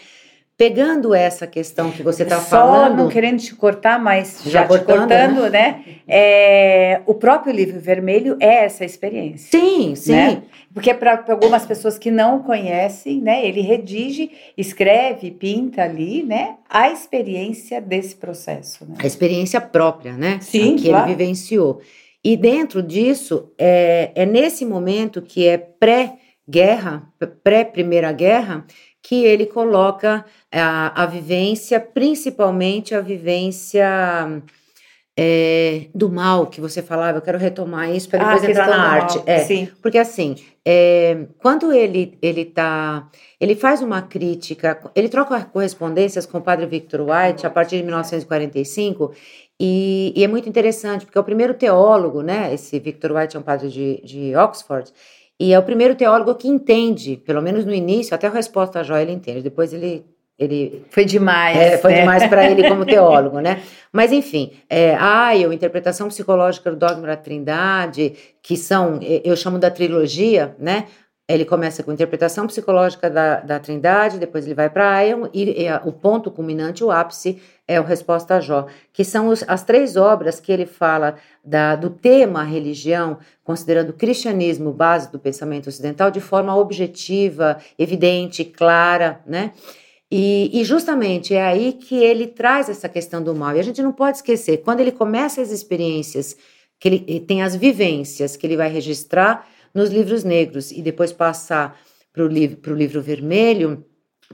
Pegando 0.56 1.12
essa 1.12 1.48
questão 1.48 1.90
que 1.90 2.00
você 2.00 2.22
está 2.22 2.40
falando. 2.40 2.98
não 2.98 3.08
querendo 3.08 3.40
te 3.40 3.56
cortar, 3.56 3.98
mas 3.98 4.40
já, 4.44 4.60
já 4.60 4.66
cortando, 4.68 4.98
cortando, 4.98 5.50
né? 5.50 5.50
né? 5.50 5.84
É, 6.06 7.02
o 7.06 7.14
próprio 7.14 7.52
livro 7.52 7.80
vermelho 7.80 8.36
é 8.38 8.64
essa 8.64 8.84
experiência. 8.84 9.50
Sim, 9.50 9.96
sim. 9.96 10.12
Né? 10.12 10.42
Porque 10.72 10.94
para 10.94 11.24
algumas 11.28 11.66
pessoas 11.66 11.98
que 11.98 12.08
não 12.08 12.40
conhecem, 12.40 13.20
né? 13.20 13.44
Ele 13.44 13.62
redige, 13.62 14.30
escreve, 14.56 15.32
pinta 15.32 15.82
ali, 15.82 16.22
né? 16.22 16.54
A 16.70 16.88
experiência 16.88 17.80
desse 17.80 18.14
processo. 18.14 18.84
Né? 18.86 18.94
A 18.98 19.06
experiência 19.06 19.60
própria, 19.60 20.12
né? 20.12 20.38
Sim, 20.40 20.76
que 20.76 20.88
claro. 20.88 21.10
ele 21.10 21.16
vivenciou. 21.16 21.80
E 22.22 22.36
dentro 22.36 22.80
disso, 22.80 23.52
é, 23.58 24.12
é 24.14 24.24
nesse 24.24 24.64
momento 24.64 25.20
que 25.20 25.48
é 25.48 25.58
pré-guerra, 25.58 27.12
pré-primeira 27.42 28.12
guerra, 28.12 28.64
que 29.04 29.22
ele 29.22 29.44
coloca 29.44 30.24
a, 30.50 31.02
a 31.02 31.06
vivência, 31.06 31.78
principalmente 31.78 32.94
a 32.94 33.02
vivência 33.02 33.86
é, 35.14 35.88
do 35.94 36.10
mal 36.10 36.46
que 36.46 36.58
você 36.58 36.80
falava. 36.82 37.18
Eu 37.18 37.22
quero 37.22 37.36
retomar 37.36 37.90
isso 37.90 38.08
para 38.08 38.24
depois 38.24 38.44
ah, 38.44 38.50
entrar 38.50 38.68
na 38.68 38.82
arte. 38.82 39.22
é, 39.26 39.40
sim. 39.40 39.68
Porque 39.82 39.98
assim, 39.98 40.36
é, 40.64 41.26
quando 41.38 41.70
ele 41.70 42.16
ele 42.22 42.46
tá, 42.46 43.06
ele 43.38 43.54
faz 43.54 43.82
uma 43.82 44.00
crítica, 44.00 44.80
ele 44.94 45.10
troca 45.10 45.38
correspondências 45.44 46.24
com 46.24 46.38
o 46.38 46.42
padre 46.42 46.64
Victor 46.64 47.02
White 47.02 47.46
a 47.46 47.50
partir 47.50 47.76
de 47.76 47.82
1945 47.82 49.12
e, 49.60 50.14
e, 50.16 50.24
é 50.24 50.26
muito 50.26 50.48
interessante, 50.48 51.04
porque 51.04 51.18
é 51.18 51.20
o 51.20 51.24
primeiro 51.24 51.52
teólogo, 51.52 52.22
né? 52.22 52.52
Esse 52.52 52.78
Victor 52.80 53.12
White 53.12 53.36
é 53.36 53.38
um 53.38 53.42
padre 53.42 53.68
de, 53.68 54.00
de 54.02 54.34
Oxford, 54.34 54.90
e 55.44 55.52
é 55.52 55.58
o 55.58 55.62
primeiro 55.62 55.94
teólogo 55.94 56.34
que 56.34 56.48
entende, 56.48 57.18
pelo 57.18 57.42
menos 57.42 57.66
no 57.66 57.74
início, 57.74 58.14
até 58.14 58.26
a 58.26 58.30
resposta 58.30 58.80
a 58.80 58.82
Jó 58.82 58.96
ele 58.96 59.12
entende, 59.12 59.42
depois 59.42 59.72
ele 59.72 60.06
ele 60.36 60.84
foi 60.90 61.04
demais, 61.04 61.56
é, 61.56 61.78
foi 61.78 61.92
né? 61.92 62.00
demais 62.00 62.26
para 62.26 62.50
ele 62.50 62.68
como 62.68 62.84
teólogo, 62.86 63.38
né? 63.38 63.62
Mas 63.92 64.10
enfim, 64.10 64.50
é, 64.68 64.96
a 64.96 65.36
interpretação 65.36 66.08
psicológica 66.08 66.70
do 66.70 66.76
dogma 66.76 67.06
da 67.06 67.16
Trindade, 67.16 68.14
que 68.42 68.56
são, 68.56 68.98
eu 69.00 69.36
chamo 69.36 69.60
da 69.60 69.70
trilogia, 69.70 70.56
né? 70.58 70.86
Ele 71.26 71.46
começa 71.46 71.82
com 71.82 71.90
a 71.90 71.94
interpretação 71.94 72.46
psicológica 72.46 73.08
da, 73.08 73.40
da 73.40 73.58
Trindade, 73.58 74.18
depois 74.18 74.44
ele 74.44 74.54
vai 74.54 74.68
para 74.68 74.94
Aion, 74.94 75.26
e, 75.32 75.62
e 75.62 75.68
a, 75.68 75.80
o 75.82 75.90
ponto 75.90 76.30
culminante, 76.30 76.84
o 76.84 76.90
ápice, 76.90 77.40
é 77.66 77.80
o 77.80 77.82
Resposta 77.82 78.36
a 78.36 78.40
Jó, 78.40 78.66
que 78.92 79.02
são 79.04 79.28
os, 79.28 79.42
as 79.48 79.64
três 79.64 79.96
obras 79.96 80.38
que 80.38 80.52
ele 80.52 80.66
fala 80.66 81.16
da, 81.42 81.76
do 81.76 81.88
tema 81.88 82.42
religião, 82.42 83.18
considerando 83.42 83.88
o 83.88 83.94
cristianismo 83.94 84.70
base 84.70 85.10
do 85.10 85.18
pensamento 85.18 85.68
ocidental 85.68 86.10
de 86.10 86.20
forma 86.20 86.54
objetiva, 86.54 87.56
evidente, 87.78 88.44
clara, 88.44 89.20
né? 89.26 89.52
E, 90.10 90.60
e, 90.60 90.62
justamente 90.62 91.34
é 91.34 91.42
aí 91.42 91.72
que 91.72 91.96
ele 91.96 92.26
traz 92.26 92.68
essa 92.68 92.88
questão 92.88 93.22
do 93.22 93.34
mal. 93.34 93.56
E 93.56 93.58
a 93.58 93.64
gente 93.64 93.82
não 93.82 93.92
pode 93.92 94.18
esquecer, 94.18 94.58
quando 94.58 94.80
ele 94.80 94.92
começa 94.92 95.40
as 95.40 95.50
experiências, 95.50 96.36
que 96.78 96.88
ele 96.88 97.20
tem 97.20 97.42
as 97.42 97.56
vivências 97.56 98.36
que 98.36 98.46
ele 98.46 98.56
vai 98.56 98.68
registrar 98.68 99.48
nos 99.74 99.90
livros 99.90 100.22
negros 100.22 100.70
e 100.70 100.80
depois 100.80 101.12
passar 101.12 101.78
para 102.12 102.24
o 102.24 102.28
livro, 102.28 102.74
livro 102.74 103.02
vermelho, 103.02 103.84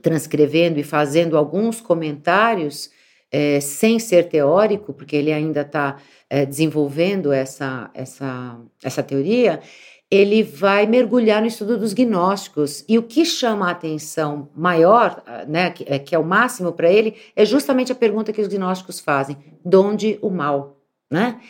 transcrevendo 0.03 0.79
e 0.79 0.85
fazendo 0.85 1.37
alguns 1.37 1.81
comentários, 1.81 2.91
é, 3.33 3.61
sem 3.61 3.99
ser 3.99 4.29
teórico, 4.29 4.93
porque 4.93 5.17
ele 5.17 5.33
ainda 5.33 5.63
está 5.63 5.97
é, 6.29 6.45
desenvolvendo 6.45 7.33
essa, 7.33 7.91
essa, 7.95 8.59
essa 8.83 9.03
teoria, 9.03 9.61
ele 10.11 10.43
vai 10.43 10.87
mergulhar 10.87 11.41
no 11.41 11.47
estudo 11.47 11.79
dos 11.79 11.93
gnósticos. 11.93 12.85
E 12.89 12.99
o 12.99 13.03
que 13.03 13.25
chama 13.25 13.69
a 13.69 13.71
atenção 13.71 14.51
maior, 14.57 15.23
né, 15.47 15.71
que, 15.71 15.85
é, 15.87 15.99
que 15.99 16.15
é 16.15 16.19
o 16.19 16.25
máximo 16.25 16.73
para 16.73 16.91
ele, 16.91 17.15
é 17.37 17.45
justamente 17.45 17.93
a 17.93 17.95
pergunta 17.95 18.33
que 18.33 18.41
os 18.41 18.49
gnósticos 18.49 18.99
fazem: 18.99 19.37
de 19.65 19.77
onde 19.77 20.19
o 20.21 20.29
mal? 20.29 20.80
Né? 21.11 21.41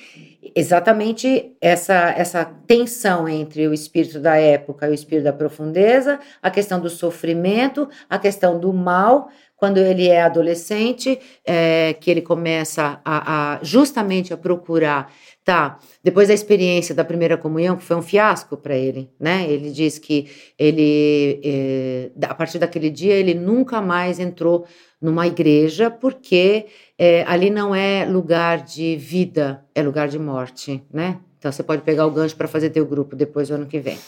exatamente 0.54 1.52
essa, 1.60 2.14
essa 2.16 2.44
tensão 2.44 3.28
entre 3.28 3.68
o 3.68 3.74
espírito 3.74 4.18
da 4.18 4.36
época 4.36 4.86
e 4.86 4.90
o 4.90 4.94
espírito 4.94 5.24
da 5.24 5.32
profundeza, 5.32 6.18
a 6.42 6.50
questão 6.50 6.80
do 6.80 6.88
sofrimento, 6.88 7.88
a 8.08 8.18
questão 8.18 8.58
do 8.58 8.72
mal, 8.72 9.28
quando 9.56 9.76
ele 9.76 10.08
é 10.08 10.22
adolescente, 10.22 11.20
é, 11.44 11.94
que 12.00 12.10
ele 12.10 12.22
começa 12.22 13.00
a, 13.04 13.56
a, 13.56 13.58
justamente 13.62 14.32
a 14.32 14.36
procurar, 14.36 15.12
tá? 15.44 15.78
Depois 16.02 16.28
da 16.28 16.34
experiência 16.34 16.94
da 16.94 17.04
primeira 17.04 17.36
comunhão, 17.36 17.76
que 17.76 17.84
foi 17.84 17.96
um 17.96 18.02
fiasco 18.02 18.56
para 18.56 18.76
ele, 18.76 19.10
né? 19.18 19.50
Ele 19.50 19.70
diz 19.70 19.98
que 19.98 20.28
ele, 20.58 21.40
é, 21.44 22.10
a 22.22 22.34
partir 22.34 22.58
daquele 22.58 22.90
dia, 22.90 23.14
ele 23.14 23.34
nunca 23.34 23.80
mais 23.80 24.18
entrou 24.18 24.66
numa 25.00 25.26
igreja, 25.26 25.90
porque 25.90 26.66
é, 26.98 27.24
ali 27.26 27.48
não 27.48 27.74
é 27.74 28.04
lugar 28.04 28.62
de 28.62 28.96
vida, 28.96 29.64
é 29.74 29.82
lugar 29.82 30.08
de 30.08 30.18
morte, 30.18 30.82
né? 30.92 31.18
Então 31.38 31.50
você 31.50 31.62
pode 31.62 31.82
pegar 31.82 32.06
o 32.06 32.10
gancho 32.10 32.36
para 32.36 32.46
fazer 32.46 32.68
teu 32.68 32.84
grupo 32.84 33.16
depois 33.16 33.48
do 33.48 33.54
ano 33.54 33.66
que 33.66 33.80
vem. 33.80 33.98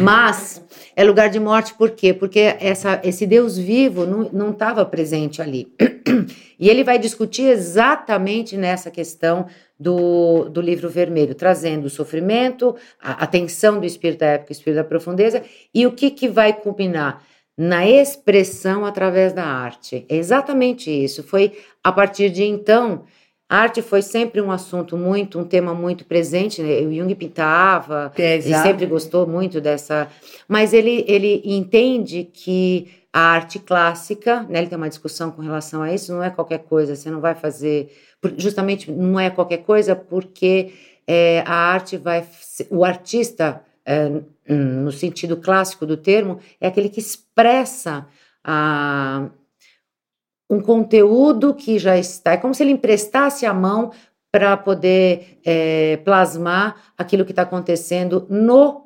Mas 0.00 0.62
é 0.94 1.04
lugar 1.04 1.28
de 1.28 1.40
morte 1.40 1.74
por 1.74 1.90
quê? 1.90 2.12
Porque 2.12 2.56
essa, 2.60 3.00
esse 3.02 3.26
Deus 3.26 3.58
vivo 3.58 4.06
não 4.06 4.50
estava 4.50 4.84
presente 4.84 5.40
ali. 5.40 5.72
E 6.58 6.70
ele 6.70 6.82
vai 6.82 6.98
discutir 6.98 7.42
exatamente 7.42 8.56
nessa 8.56 8.90
questão 8.90 9.46
do, 9.78 10.48
do 10.48 10.60
livro 10.60 10.88
vermelho, 10.88 11.34
trazendo 11.34 11.86
o 11.86 11.90
sofrimento, 11.90 12.74
a, 13.00 13.24
a 13.24 13.26
tensão 13.26 13.78
do 13.78 13.86
espírito 13.86 14.20
da 14.20 14.26
época, 14.26 14.50
o 14.50 14.52
espírito 14.52 14.76
da 14.76 14.84
profundeza, 14.84 15.42
e 15.74 15.86
o 15.86 15.92
que, 15.92 16.10
que 16.10 16.28
vai 16.28 16.52
culminar? 16.52 17.22
Na 17.58 17.86
expressão 17.86 18.84
através 18.84 19.32
da 19.32 19.44
arte. 19.44 20.04
É 20.10 20.16
exatamente 20.16 20.90
isso. 20.90 21.22
Foi 21.22 21.58
a 21.82 21.90
partir 21.90 22.28
de 22.28 22.44
então 22.44 23.04
a 23.48 23.58
arte 23.58 23.80
foi 23.80 24.02
sempre 24.02 24.40
um 24.40 24.50
assunto 24.50 24.96
muito, 24.96 25.38
um 25.38 25.44
tema 25.44 25.72
muito 25.72 26.04
presente. 26.04 26.60
Né? 26.60 26.80
O 26.80 26.92
Jung 26.92 27.14
pintava, 27.14 28.12
é, 28.18 28.34
ele 28.34 28.42
sempre 28.54 28.86
gostou 28.86 29.26
muito 29.26 29.60
dessa. 29.60 30.08
Mas 30.48 30.72
ele, 30.72 31.04
ele 31.06 31.42
entende 31.44 32.24
que 32.24 32.88
a 33.12 33.20
arte 33.20 33.58
clássica, 33.60 34.42
né, 34.42 34.58
ele 34.58 34.66
tem 34.66 34.76
uma 34.76 34.88
discussão 34.88 35.30
com 35.30 35.40
relação 35.40 35.80
a 35.80 35.90
isso, 35.90 36.12
não 36.12 36.22
é 36.22 36.28
qualquer 36.28 36.58
coisa, 36.58 36.94
você 36.94 37.10
não 37.10 37.20
vai 37.20 37.34
fazer. 37.34 37.88
Justamente 38.36 38.90
não 38.90 39.20
é 39.20 39.30
qualquer 39.30 39.58
coisa 39.58 39.94
porque 39.94 40.72
é, 41.06 41.42
a 41.46 41.54
arte 41.54 41.96
vai. 41.96 42.26
O 42.70 42.84
artista, 42.84 43.62
é, 43.84 44.10
no 44.48 44.90
sentido 44.90 45.36
clássico 45.36 45.86
do 45.86 45.96
termo, 45.96 46.40
é 46.60 46.66
aquele 46.66 46.88
que 46.88 47.00
expressa 47.00 48.06
a 48.42 49.28
um 50.48 50.60
conteúdo 50.60 51.54
que 51.54 51.78
já 51.78 51.96
está. 51.98 52.32
É 52.32 52.36
como 52.36 52.54
se 52.54 52.62
ele 52.62 52.72
emprestasse 52.72 53.44
a 53.44 53.52
mão 53.52 53.92
para 54.30 54.56
poder 54.56 55.40
é, 55.44 55.96
plasmar 55.98 56.92
aquilo 56.96 57.24
que 57.24 57.32
está 57.32 57.42
acontecendo 57.42 58.26
no 58.28 58.85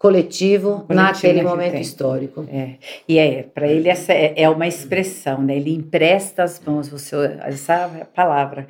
coletivo, 0.00 0.86
coletivo 0.86 0.94
naquele 0.94 1.42
momento 1.42 1.72
tem. 1.72 1.82
histórico. 1.82 2.48
É. 2.50 2.76
E 3.06 3.18
é, 3.18 3.42
para 3.42 3.68
ele 3.68 3.90
essa 3.90 4.14
é, 4.14 4.32
é, 4.34 4.48
uma 4.48 4.66
expressão, 4.66 5.42
né? 5.42 5.56
Ele 5.56 5.74
empresta 5.74 6.42
as 6.42 6.58
mãos, 6.58 6.88
você, 6.88 7.16
essa 7.42 7.74
é 8.00 8.04
palavra. 8.04 8.66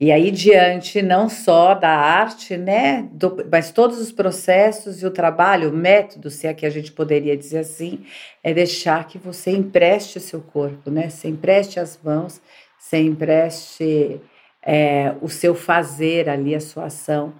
E 0.00 0.12
aí, 0.12 0.30
diante 0.30 1.02
não 1.02 1.28
só 1.28 1.74
da 1.74 1.90
arte, 1.90 2.56
né, 2.56 3.08
do, 3.10 3.44
mas 3.50 3.72
todos 3.72 3.98
os 3.98 4.12
processos 4.12 5.02
e 5.02 5.06
o 5.06 5.10
trabalho, 5.10 5.70
o 5.70 5.76
método, 5.76 6.30
se 6.30 6.46
é 6.46 6.54
que 6.54 6.64
a 6.64 6.70
gente 6.70 6.92
poderia 6.92 7.36
dizer 7.36 7.58
assim, 7.58 8.04
é 8.44 8.54
deixar 8.54 9.08
que 9.08 9.18
você 9.18 9.50
empreste 9.50 10.18
o 10.18 10.20
seu 10.20 10.40
corpo, 10.40 10.88
né? 10.88 11.10
Você 11.10 11.26
empreste 11.26 11.80
as 11.80 11.98
mãos, 12.00 12.40
você 12.78 12.98
empreste 12.98 14.20
é, 14.64 15.16
o 15.20 15.28
seu 15.28 15.56
fazer 15.56 16.28
ali, 16.28 16.54
a 16.54 16.60
sua 16.60 16.84
ação, 16.84 17.34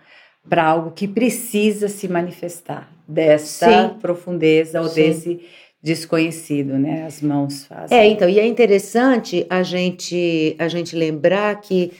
para 0.48 0.64
algo 0.64 0.90
que 0.90 1.06
precisa 1.06 1.86
se 1.86 2.08
manifestar, 2.08 2.90
dessa 3.08 3.88
Sim. 3.88 3.98
profundeza 4.00 4.80
ou 4.80 4.88
Sim. 4.88 5.02
desse 5.02 5.40
desconhecido, 5.82 6.78
né? 6.78 7.06
As 7.06 7.22
mãos 7.22 7.64
fazem. 7.66 7.96
É, 7.96 8.06
então, 8.06 8.28
e 8.28 8.38
é 8.38 8.46
interessante 8.46 9.46
a 9.48 9.62
gente 9.62 10.54
a 10.58 10.68
gente 10.68 10.94
lembrar 10.94 11.60
que 11.60 11.92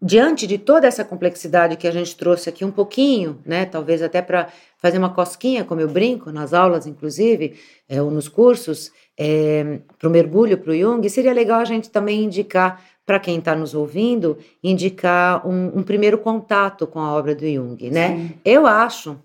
diante 0.00 0.46
de 0.46 0.58
toda 0.58 0.86
essa 0.86 1.04
complexidade 1.04 1.76
que 1.76 1.86
a 1.86 1.90
gente 1.90 2.14
trouxe 2.16 2.48
aqui 2.48 2.64
um 2.64 2.70
pouquinho, 2.70 3.38
né, 3.44 3.64
talvez 3.64 4.02
até 4.02 4.20
para 4.20 4.48
fazer 4.76 4.98
uma 4.98 5.08
cosquinha, 5.10 5.64
como 5.64 5.80
eu 5.80 5.88
brinco, 5.88 6.30
nas 6.30 6.52
aulas, 6.52 6.86
inclusive, 6.86 7.54
é, 7.88 8.02
ou 8.02 8.10
nos 8.10 8.28
cursos, 8.28 8.92
é, 9.18 9.78
para 9.98 10.08
o 10.08 10.12
mergulho 10.12 10.58
para 10.58 10.72
o 10.72 10.76
Jung, 10.76 11.08
seria 11.08 11.32
legal 11.32 11.60
a 11.60 11.64
gente 11.64 11.88
também 11.90 12.24
indicar, 12.24 12.82
para 13.06 13.18
quem 13.18 13.38
está 13.38 13.54
nos 13.54 13.74
ouvindo, 13.74 14.38
indicar 14.62 15.46
um, 15.46 15.78
um, 15.78 15.82
primeiro 15.82 16.18
contato 16.18 16.86
com 16.86 17.00
a 17.00 17.14
obra 17.14 17.34
do 17.34 17.46
Jung, 17.46 17.90
né? 17.90 18.16
Sim. 18.16 18.30
Eu 18.44 18.66
acho 18.66 19.18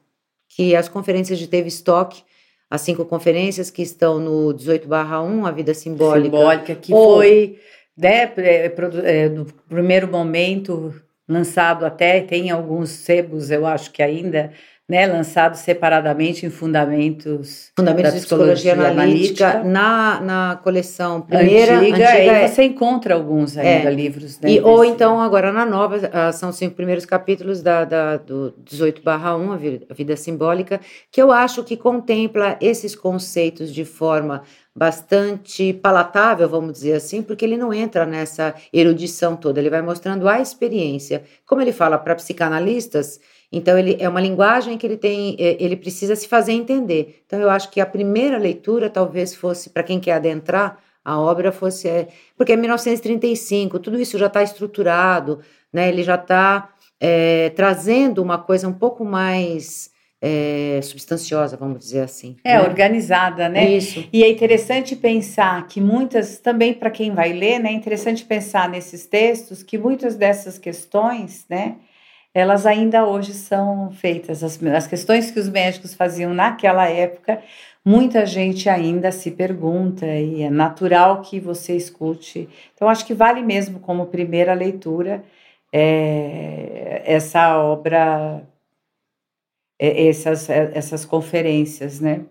que 0.58 0.76
as 0.76 0.90
conferências 0.90 1.38
de 1.38 1.48
Tavistock, 1.48 2.24
as 2.68 2.82
cinco 2.82 3.06
conferências 3.06 3.70
que 3.70 3.84
estão 3.84 4.20
no 4.20 4.52
18/1, 4.52 5.46
a 5.46 5.52
vida 5.52 5.72
simbólica, 5.72 6.36
simbólica 6.36 6.76
que 6.76 6.92
ou, 6.92 7.18
foi 7.18 7.60
né, 7.96 8.34
é, 8.38 8.74
é, 9.04 9.30
no 9.30 9.46
primeiro 9.70 10.08
momento 10.08 10.96
lançado 11.30 11.86
até, 11.86 12.22
tem 12.22 12.50
alguns 12.50 12.90
sebos, 12.90 13.52
eu 13.52 13.68
acho 13.68 13.92
que 13.92 14.02
ainda, 14.02 14.52
né, 14.90 15.06
lançado 15.06 15.56
separadamente 15.56 16.46
em 16.46 16.50
fundamentos 16.50 17.72
Fundamentos 17.76 18.14
de 18.14 18.20
Psicologia, 18.20 18.74
psicologia 18.74 18.90
analítica, 18.90 19.64
na, 19.64 20.22
na 20.22 20.60
coleção 20.64 21.20
primeira, 21.22 21.80
antiga, 21.80 21.96
antiga 21.96 22.10
aí 22.10 22.28
é, 22.30 22.48
você 22.48 22.64
encontra 22.64 23.14
alguns 23.14 23.58
ainda 23.58 23.90
é, 23.90 23.94
livros. 23.94 24.40
Né, 24.40 24.52
e, 24.52 24.62
ou 24.62 24.86
então 24.86 25.20
agora 25.20 25.52
na 25.52 25.66
nova, 25.66 26.10
ah, 26.14 26.32
são 26.32 26.50
os 26.50 26.56
cinco 26.56 26.76
primeiros 26.76 27.06
capítulos 27.06 27.62
da, 27.62 27.84
da, 27.84 28.16
do 28.16 28.54
18 28.60 29.02
barra 29.04 29.36
1, 29.36 29.52
a 29.52 29.94
vida 29.94 30.16
simbólica, 30.16 30.80
que 31.12 31.22
eu 31.22 31.34
acho 31.34 31.66
que 31.66 31.76
contempla 31.76 32.58
esses 32.62 32.96
conceitos 32.96 33.74
de 33.74 33.84
forma 33.84 34.44
bastante 34.74 35.74
palatável, 35.74 36.48
vamos 36.48 36.74
dizer 36.74 36.94
assim, 36.94 37.24
porque 37.24 37.44
ele 37.44 37.58
não 37.58 37.74
entra 37.74 38.06
nessa 38.06 38.54
erudição 38.72 39.36
toda, 39.36 39.60
ele 39.60 39.72
vai 39.72 39.82
mostrando 39.82 40.30
a 40.30 40.40
experiência. 40.40 41.24
Como 41.46 41.62
ele 41.62 41.74
fala 41.74 41.98
para 41.98 42.16
psicanalistas, 42.16 43.20
então 43.52 43.78
ele 43.78 43.98
é 44.00 44.10
uma 44.10 44.22
linguagem 44.22 44.78
que 44.78 44.86
ele 44.86 44.98
tem, 44.98 45.36
é, 45.40 45.58
ele 45.64 45.76
precisa 45.76 46.16
se 46.16 46.28
fazer 46.28 46.52
entender. 46.52 47.24
Então 47.26 47.40
eu 47.40 47.50
acho 47.50 47.70
que 47.72 47.80
a 47.80 47.86
primeira 47.86 48.38
leitura 48.38 48.90
talvez 48.90 49.34
fosse 49.34 49.70
para 49.70 49.84
quem 49.84 50.00
quer 50.00 50.14
adentrar 50.14 50.80
a 51.08 51.18
obra 51.18 51.54
fosse 51.54 51.88
é, 51.88 52.10
porque 52.36 52.52
é 52.52 52.58
1935, 52.58 53.80
tudo 53.80 53.98
isso 53.98 54.18
já 54.18 54.28
está 54.28 54.44
estruturado, 54.44 55.40
né? 55.72 55.88
Ele 55.88 56.04
já 56.04 56.16
está 56.16 56.70
é, 57.00 57.50
trazendo 57.52 58.22
uma 58.22 58.38
coisa 58.38 58.68
um 58.68 58.74
pouco 58.74 59.06
mais 59.06 59.90
é, 60.22 60.82
substanciosa, 60.84 61.56
vamos 61.56 61.80
dizer 61.80 62.02
assim. 62.02 62.36
É, 62.44 62.58
né? 62.58 62.62
organizada, 62.62 63.48
né? 63.48 63.72
Isso. 63.72 64.04
E 64.12 64.22
é 64.22 64.30
interessante 64.30 64.98
pensar 64.98 65.66
que 65.68 65.80
muitas, 65.80 66.40
também 66.40 66.74
para 66.74 66.92
quem 66.92 67.14
vai 67.14 67.32
ler, 67.32 67.60
né, 67.60 67.70
é 67.70 67.74
interessante 67.74 68.26
pensar 68.26 68.68
nesses 68.68 69.06
textos 69.06 69.64
que 69.64 69.78
muitas 69.78 70.18
dessas 70.18 70.58
questões, 70.58 71.46
né, 71.50 71.78
elas 72.38 72.68
ainda 72.68 73.04
hoje 73.04 73.34
são 73.34 73.90
feitas. 73.92 74.44
As, 74.44 74.62
as 74.64 74.86
questões 74.86 75.32
que 75.32 75.40
os 75.40 75.50
médicos 75.50 75.96
faziam 75.96 76.36
naquela 76.36 76.88
época, 76.88 77.42
muita 77.84 78.28
gente 78.28 78.70
ainda 78.70 79.12
se 79.12 79.32
pergunta 79.32 80.06
e 80.06 80.44
é 80.44 80.50
natural 80.50 81.22
que 81.22 81.40
você 81.40 81.76
escute. 81.76 82.48
Então, 82.76 82.88
acho 82.88 83.06
que 83.08 83.14
vale 83.16 83.42
mesmo 83.42 83.80
como 83.80 84.06
primeira 84.06 84.54
leitura 84.54 85.24
é, 85.74 87.02
essa 87.06 87.58
obra 87.58 88.44
é, 89.80 90.08
essas, 90.08 90.48
é, 90.48 90.72
essas 90.76 91.06
conferências, 91.06 92.00
né? 92.00 92.24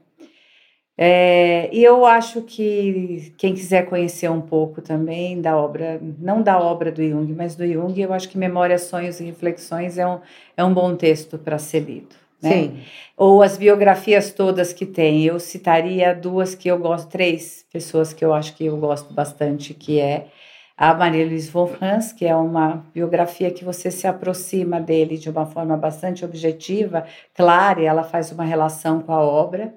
É, 0.99 1.69
e 1.73 1.85
eu 1.85 2.07
acho 2.07 2.41
que 2.41 3.35
quem 3.37 3.53
quiser 3.53 3.87
conhecer 3.87 4.31
um 4.31 4.41
pouco 4.41 4.81
também 4.81 5.41
da 5.41 5.57
obra, 5.57 6.01
não 6.19 6.41
da 6.43 6.59
obra 6.59 6.91
do 6.91 7.07
Jung, 7.07 7.35
mas 7.35 7.55
do 7.55 7.67
Jung, 7.67 8.01
eu 8.01 8.15
acho 8.15 8.29
que 8.31 8.39
Memórias, 8.39 8.83
Sonhos 8.83 9.21
e 9.21 9.25
Reflexões 9.25 9.99
é 9.99 10.07
um, 10.07 10.21
é 10.57 10.65
um 10.65 10.73
bom 10.73 10.97
texto 10.97 11.39
para 11.39 11.59
ser 11.59 11.81
lido. 11.81 12.17
Né? 12.43 12.51
Sim. 12.51 12.81
Ou 13.17 13.43
as 13.43 13.59
biografias 13.59 14.33
todas 14.33 14.73
que 14.73 14.87
tem. 14.87 15.23
Eu 15.25 15.39
citaria 15.39 16.15
duas 16.15 16.55
que 16.55 16.69
eu 16.69 16.79
gosto, 16.79 17.09
três 17.09 17.65
pessoas 17.73 18.13
que 18.13 18.25
eu 18.25 18.33
acho 18.33 18.55
que 18.57 18.65
eu 18.67 18.77
gosto 18.79 19.13
bastante, 19.13 19.75
que 19.75 20.01
é 20.01 20.29
a 20.77 20.95
Maria 20.95 21.25
Luiz 21.27 21.49
von 21.49 21.67
Franz, 21.67 22.13
que 22.13 22.27
é 22.27 22.37
uma 22.37 22.85
biografia 22.95 23.51
que 23.51 23.65
você 23.65 23.91
se 23.91 24.07
aproxima 24.07 24.81
dele 24.81 25.17
de 25.17 25.31
uma 25.31 25.47
forma 25.47 25.77
bastante 25.77 26.25
objetiva, 26.25 27.07
clara, 27.35 27.81
e 27.81 27.87
ela 27.87 28.03
faz 28.03 28.31
uma 28.31 28.45
relação 28.45 29.01
com 29.01 29.13
a 29.13 29.21
obra. 29.21 29.75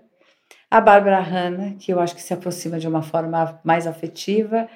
A 0.69 0.79
Bárbara 0.79 1.19
Hanna, 1.19 1.75
que 1.79 1.91
eu 1.91 1.99
acho 1.99 2.15
que 2.15 2.21
se 2.21 2.33
aproxima 2.33 2.79
de 2.79 2.87
uma 2.87 3.01
forma 3.01 3.59
mais 3.63 3.87
afetiva, 3.87 4.67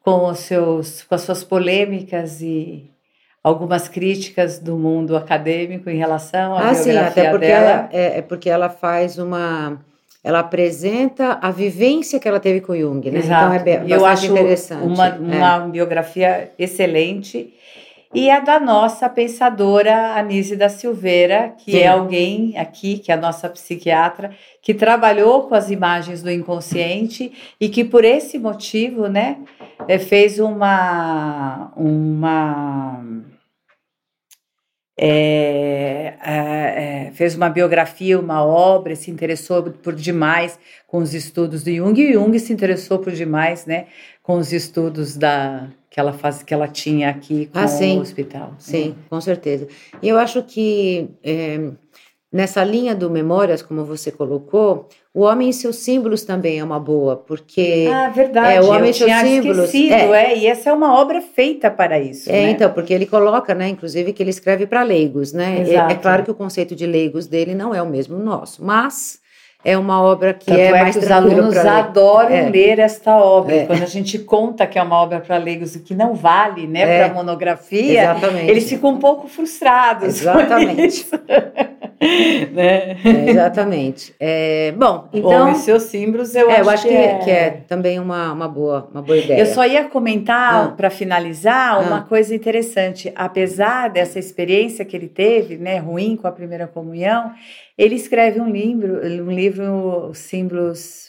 com, 0.00 0.26
os 0.26 0.40
seus, 0.40 1.02
com 1.02 1.14
as 1.14 1.22
suas 1.22 1.42
polêmicas 1.42 2.40
e 2.40 2.90
algumas 3.42 3.88
críticas 3.88 4.58
do 4.58 4.76
mundo 4.76 5.16
acadêmico 5.16 5.88
em 5.88 5.96
relação 5.96 6.54
à 6.54 6.58
ah, 6.58 6.72
biografia 6.72 6.92
sim, 6.92 6.98
até 6.98 7.30
porque 7.30 7.46
dela. 7.46 7.70
Ela, 7.70 7.88
é, 7.92 8.18
é 8.18 8.22
porque 8.22 8.50
ela 8.50 8.68
faz 8.68 9.18
uma 9.18 9.78
ela 10.22 10.40
apresenta 10.40 11.38
a 11.40 11.50
vivência 11.50 12.18
que 12.18 12.26
ela 12.28 12.40
teve 12.40 12.60
com 12.60 12.76
Jung, 12.76 13.08
né? 13.10 13.20
Exato. 13.20 13.54
Então 13.54 13.72
é 13.72 13.84
eu 13.86 14.04
acho 14.04 14.26
interessante. 14.26 14.84
Uma, 14.84 15.14
uma 15.14 15.64
é. 15.64 15.68
biografia 15.68 16.50
excelente. 16.58 17.54
E 18.14 18.30
a 18.30 18.40
da 18.40 18.58
nossa 18.58 19.06
pensadora 19.08 20.14
Anise 20.16 20.56
da 20.56 20.70
Silveira, 20.70 21.54
que 21.58 21.72
Sim. 21.72 21.78
é 21.78 21.88
alguém 21.88 22.56
aqui, 22.56 22.98
que 22.98 23.12
é 23.12 23.14
a 23.14 23.20
nossa 23.20 23.50
psiquiatra, 23.50 24.30
que 24.62 24.72
trabalhou 24.72 25.46
com 25.46 25.54
as 25.54 25.70
imagens 25.70 26.22
do 26.22 26.30
inconsciente 26.30 27.32
e 27.60 27.68
que 27.68 27.84
por 27.84 28.04
esse 28.04 28.38
motivo, 28.38 29.08
né, 29.08 29.38
eh, 29.86 29.98
fez 29.98 30.38
uma 30.38 31.70
uma 31.76 33.04
é, 35.00 36.14
é, 36.24 37.06
é, 37.06 37.10
fez 37.12 37.36
uma 37.36 37.48
biografia, 37.48 38.18
uma 38.18 38.44
obra, 38.44 38.96
se 38.96 39.12
interessou 39.12 39.62
por 39.62 39.94
demais 39.94 40.58
com 40.88 40.98
os 40.98 41.14
estudos 41.14 41.62
do 41.62 41.72
Jung, 41.72 42.00
e 42.00 42.14
Jung 42.14 42.36
se 42.40 42.52
interessou 42.52 42.98
por 42.98 43.12
demais 43.12 43.64
né, 43.64 43.86
com 44.22 44.38
os 44.38 44.52
estudos 44.52 45.16
da, 45.16 45.68
que 45.98 45.98
que 45.98 46.00
ela 46.00 46.12
faz, 46.12 46.42
que 46.44 46.54
ela 46.54 46.68
tinha 46.68 47.10
aqui 47.10 47.46
com 47.46 47.58
ah, 47.58 47.66
sim. 47.66 47.98
o 47.98 48.00
hospital. 48.00 48.54
Sim, 48.56 48.94
é. 48.96 49.08
com 49.10 49.20
certeza. 49.20 49.66
E 50.00 50.08
eu 50.08 50.16
acho 50.16 50.44
que 50.44 51.10
é, 51.24 51.72
nessa 52.32 52.62
linha 52.62 52.94
do 52.94 53.10
Memórias, 53.10 53.62
como 53.62 53.84
você 53.84 54.12
colocou, 54.12 54.88
o 55.12 55.22
Homem 55.22 55.50
e 55.50 55.52
seus 55.52 55.76
símbolos 55.76 56.22
também 56.22 56.60
é 56.60 56.64
uma 56.64 56.78
boa, 56.78 57.16
porque 57.16 57.88
ah, 57.92 58.10
verdade. 58.10 58.54
É, 58.54 58.60
o 58.60 58.68
Homem 58.68 58.84
eu 58.84 58.90
e 58.90 58.94
seus 58.94 59.12
símbolos. 59.12 59.74
É. 59.74 59.88
é, 59.88 60.38
e 60.38 60.46
essa 60.46 60.70
é 60.70 60.72
uma 60.72 60.94
obra 60.96 61.20
feita 61.20 61.68
para 61.68 61.98
isso. 61.98 62.30
É, 62.30 62.44
né? 62.44 62.50
então, 62.52 62.72
porque 62.72 62.94
ele 62.94 63.06
coloca, 63.06 63.52
né, 63.52 63.68
inclusive, 63.68 64.12
que 64.12 64.22
ele 64.22 64.30
escreve 64.30 64.68
para 64.68 64.84
leigos, 64.84 65.32
né? 65.32 65.64
É, 65.68 65.74
é, 65.74 65.94
claro 65.96 66.22
que 66.22 66.30
o 66.30 66.34
conceito 66.34 66.76
de 66.76 66.86
leigos 66.86 67.26
dele 67.26 67.56
não 67.56 67.74
é 67.74 67.82
o 67.82 67.88
mesmo 67.88 68.16
nosso, 68.18 68.64
mas 68.64 69.18
é 69.68 69.76
uma 69.76 70.00
obra 70.02 70.32
que 70.32 70.46
Tanto 70.46 70.58
é, 70.58 70.66
é 70.66 70.70
mais 70.70 70.96
que 70.96 71.04
os 71.04 71.10
alunos 71.10 71.56
adoram 71.56 72.34
é. 72.34 72.48
ler 72.48 72.78
esta 72.78 73.18
obra. 73.18 73.54
É. 73.54 73.66
Quando 73.66 73.82
a 73.82 73.86
gente 73.86 74.18
conta 74.18 74.66
que 74.66 74.78
é 74.78 74.82
uma 74.82 74.96
obra 74.96 75.20
para 75.20 75.36
leigos 75.36 75.76
e 75.76 75.80
que 75.80 75.94
não 75.94 76.14
vale, 76.14 76.66
né, 76.66 76.80
é. 76.80 77.04
para 77.04 77.14
monografia, 77.14 78.04
Exatamente. 78.04 78.50
eles 78.50 78.68
ficam 78.68 78.90
um 78.90 78.98
pouco 78.98 79.28
frustrados. 79.28 80.20
Exatamente. 80.20 81.06
né? 82.52 82.96
É, 83.04 83.30
exatamente. 83.30 84.14
É, 84.18 84.72
bom, 84.72 85.08
então. 85.12 85.52
os 85.52 85.58
seus 85.58 85.84
símbolos, 85.84 86.34
eu, 86.34 86.48
é, 86.50 86.54
acho, 86.54 86.62
eu 86.62 86.70
acho 86.70 86.88
que, 86.88 86.94
é... 86.94 87.18
que 87.18 87.30
é 87.30 87.50
também 87.66 87.98
uma, 87.98 88.32
uma, 88.32 88.48
boa, 88.48 88.88
uma 88.92 89.02
boa 89.02 89.18
ideia. 89.18 89.40
Eu 89.40 89.46
só 89.46 89.66
ia 89.66 89.84
comentar, 89.84 90.66
ah. 90.66 90.68
para 90.68 90.90
finalizar, 90.90 91.74
ah. 91.74 91.78
uma 91.80 92.02
coisa 92.02 92.34
interessante. 92.34 93.12
Apesar 93.16 93.88
dessa 93.88 94.18
experiência 94.18 94.84
que 94.84 94.96
ele 94.96 95.08
teve, 95.08 95.56
né, 95.56 95.78
ruim 95.78 96.16
com 96.16 96.28
a 96.28 96.32
primeira 96.32 96.66
comunhão, 96.66 97.32
ele 97.76 97.96
escreve 97.96 98.40
um 98.40 98.48
livro, 98.48 99.00
um 99.24 99.30
livro, 99.30 100.10
Símbolos 100.14 101.07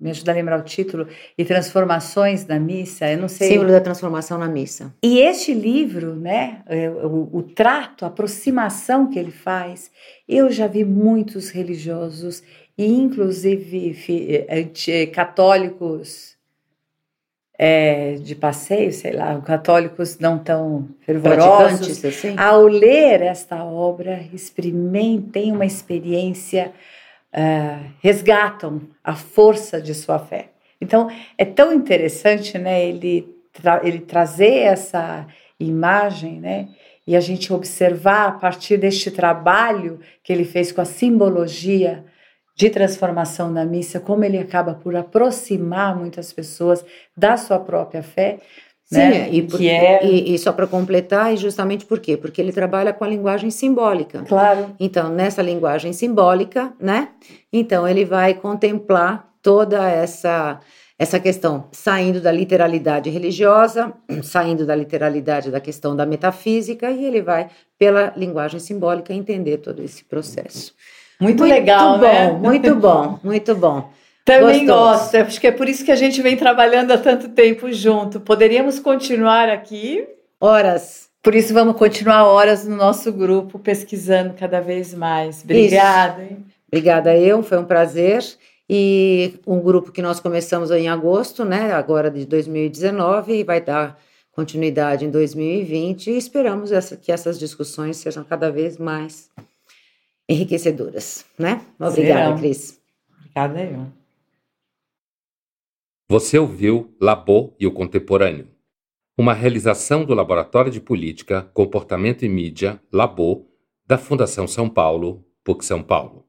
me 0.00 0.10
ajuda 0.10 0.32
a 0.32 0.34
lembrar 0.34 0.58
o 0.58 0.62
título, 0.62 1.06
e 1.36 1.44
Transformações 1.44 2.44
da 2.44 2.58
Missa, 2.58 3.10
eu 3.10 3.18
não 3.18 3.28
sei. 3.28 3.48
Símbolo 3.48 3.70
da 3.70 3.80
Transformação 3.80 4.38
na 4.38 4.48
Missa. 4.48 4.94
E 5.02 5.20
este 5.20 5.52
livro, 5.52 6.14
né, 6.16 6.62
é, 6.66 6.88
o, 6.88 7.28
o, 7.32 7.42
trato, 7.42 8.04
a 8.04 8.08
aproximação 8.08 9.10
que 9.10 9.18
ele 9.18 9.30
faz, 9.30 9.90
eu 10.26 10.50
já 10.50 10.66
vi 10.66 10.84
muitos 10.84 11.50
religiosos, 11.50 12.42
e 12.78 12.86
inclusive 12.86 14.46
é, 14.48 15.06
católicos 15.06 16.38
é, 17.58 18.14
de 18.14 18.34
passeio, 18.34 18.90
sei 18.90 19.12
lá, 19.12 19.38
católicos 19.42 20.18
não 20.18 20.38
tão 20.38 20.88
fervorosos, 21.00 22.02
assim? 22.02 22.34
ao 22.38 22.62
ler 22.62 23.20
esta 23.20 23.62
obra, 23.62 24.24
experimentem 24.32 25.52
uma 25.52 25.66
experiência 25.66 26.72
uh, 27.34 27.90
resgatam 28.00 28.82
a 29.02 29.14
força 29.14 29.80
de 29.80 29.94
sua 29.94 30.18
fé. 30.18 30.50
Então, 30.80 31.10
é 31.36 31.44
tão 31.44 31.72
interessante, 31.72 32.56
né, 32.58 32.84
ele, 32.84 33.28
tra 33.52 33.80
ele 33.84 34.00
trazer 34.00 34.60
essa 34.60 35.26
imagem, 35.58 36.40
né, 36.40 36.68
e 37.06 37.16
a 37.16 37.20
gente 37.20 37.52
observar 37.52 38.28
a 38.28 38.32
partir 38.32 38.76
deste 38.76 39.10
trabalho 39.10 40.00
que 40.22 40.32
ele 40.32 40.44
fez 40.44 40.72
com 40.72 40.80
a 40.80 40.84
simbologia 40.84 42.04
de 42.56 42.70
transformação 42.70 43.50
na 43.50 43.64
missa, 43.64 43.98
como 43.98 44.22
ele 44.24 44.38
acaba 44.38 44.74
por 44.74 44.94
aproximar 44.94 45.96
muitas 45.96 46.32
pessoas 46.32 46.84
da 47.16 47.36
sua 47.36 47.58
própria 47.58 48.02
fé. 48.02 48.38
Sim, 48.92 48.98
né? 48.98 49.28
e, 49.30 49.42
porque, 49.42 49.68
é... 49.68 50.04
e, 50.04 50.34
e, 50.34 50.38
só 50.38 50.52
para 50.52 50.66
completar, 50.66 51.32
e 51.32 51.36
justamente 51.36 51.84
por 51.86 52.00
quê? 52.00 52.16
Porque 52.16 52.40
ele 52.40 52.52
trabalha 52.52 52.92
com 52.92 53.04
a 53.04 53.08
linguagem 53.08 53.48
simbólica. 53.48 54.24
Claro. 54.26 54.74
Então, 54.80 55.08
nessa 55.08 55.40
linguagem 55.40 55.92
simbólica, 55.92 56.72
né? 56.80 57.08
Então, 57.52 57.86
ele 57.86 58.04
vai 58.04 58.34
contemplar 58.34 59.30
toda 59.40 59.88
essa 59.88 60.60
essa 60.98 61.18
questão 61.18 61.64
saindo 61.72 62.20
da 62.20 62.30
literalidade 62.30 63.08
religiosa, 63.08 63.90
saindo 64.22 64.66
da 64.66 64.74
literalidade 64.74 65.50
da 65.50 65.58
questão 65.58 65.96
da 65.96 66.04
metafísica, 66.04 66.90
e 66.90 67.06
ele 67.06 67.22
vai, 67.22 67.48
pela 67.78 68.12
linguagem 68.16 68.60
simbólica, 68.60 69.14
entender 69.14 69.58
todo 69.58 69.82
esse 69.82 70.04
processo. 70.04 70.74
Muito, 71.18 71.38
muito 71.38 71.54
legal, 71.54 71.94
bom, 71.94 72.04
né? 72.04 72.30
Muito 72.32 72.74
bom, 72.74 73.18
muito 73.22 73.54
bom. 73.54 73.90
Também 74.38 74.66
gosto. 74.66 75.14
Acho 75.16 75.40
que 75.40 75.46
é 75.46 75.52
por 75.52 75.68
isso 75.68 75.84
que 75.84 75.90
a 75.92 75.96
gente 75.96 76.22
vem 76.22 76.36
trabalhando 76.36 76.92
há 76.92 76.98
tanto 76.98 77.28
tempo 77.28 77.72
junto. 77.72 78.20
Poderíamos 78.20 78.78
continuar 78.78 79.48
aqui. 79.48 80.06
Horas. 80.40 81.08
Por 81.22 81.34
isso 81.34 81.52
vamos 81.52 81.76
continuar 81.76 82.24
horas 82.24 82.66
no 82.66 82.76
nosso 82.76 83.12
grupo, 83.12 83.58
pesquisando 83.58 84.32
cada 84.34 84.60
vez 84.60 84.94
mais. 84.94 85.42
Obrigada. 85.44 86.28
Obrigada 86.66 87.16
eu, 87.16 87.42
foi 87.42 87.58
um 87.58 87.64
prazer. 87.64 88.24
E 88.68 89.34
um 89.46 89.60
grupo 89.60 89.90
que 89.90 90.00
nós 90.00 90.20
começamos 90.20 90.70
em 90.70 90.88
agosto, 90.88 91.44
né? 91.44 91.72
Agora 91.72 92.08
de 92.10 92.24
2019, 92.24 93.40
e 93.40 93.44
vai 93.44 93.60
dar 93.60 93.98
continuidade 94.30 95.04
em 95.04 95.10
2020. 95.10 96.10
E 96.10 96.16
esperamos 96.16 96.70
essa, 96.70 96.96
que 96.96 97.10
essas 97.10 97.38
discussões 97.38 97.96
sejam 97.96 98.22
cada 98.22 98.50
vez 98.50 98.78
mais 98.78 99.28
enriquecedoras, 100.28 101.26
né? 101.36 101.60
Obrigada, 101.78 102.20
Serão. 102.22 102.38
Cris. 102.38 102.80
Obrigada 103.18 103.60
eu. 103.60 103.99
Você 106.10 106.40
ouviu 106.40 106.92
Labo 107.00 107.54
e 107.56 107.68
o 107.68 107.70
Contemporâneo, 107.70 108.48
uma 109.16 109.32
realização 109.32 110.04
do 110.04 110.12
Laboratório 110.12 110.68
de 110.68 110.80
Política, 110.80 111.42
Comportamento 111.54 112.24
e 112.24 112.28
Mídia, 112.28 112.82
Labo, 112.92 113.48
da 113.86 113.96
Fundação 113.96 114.48
São 114.48 114.68
Paulo, 114.68 115.24
PUC 115.44 115.64
São 115.64 115.84
Paulo. 115.84 116.26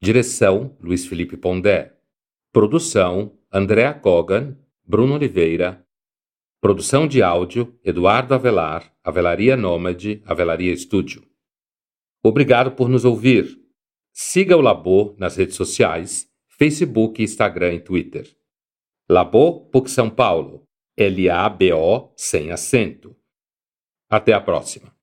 Direção: 0.00 0.74
Luiz 0.80 1.06
Felipe 1.06 1.36
Pondé. 1.36 1.98
Produção: 2.50 3.38
Andréa 3.52 3.92
Kogan, 3.92 4.56
Bruno 4.82 5.16
Oliveira. 5.16 5.86
Produção 6.58 7.06
de 7.06 7.22
áudio: 7.22 7.78
Eduardo 7.84 8.32
Avelar, 8.32 8.90
Avelaria 9.04 9.54
Nômade, 9.54 10.22
Avelaria 10.24 10.72
Estúdio. 10.72 11.22
Obrigado 12.24 12.72
por 12.72 12.88
nos 12.88 13.04
ouvir. 13.04 13.54
Siga 14.14 14.56
o 14.56 14.62
Labo 14.62 15.14
nas 15.18 15.36
redes 15.36 15.56
sociais, 15.56 16.26
Facebook, 16.48 17.22
Instagram 17.22 17.74
e 17.74 17.80
Twitter. 17.80 18.37
Labo 19.10 19.70
PUC 19.70 19.88
São 19.88 20.10
Paulo. 20.10 20.64
L-A-B-O 20.94 22.12
sem 22.14 22.50
acento. 22.50 23.16
Até 24.10 24.34
a 24.34 24.40
próxima. 24.40 24.94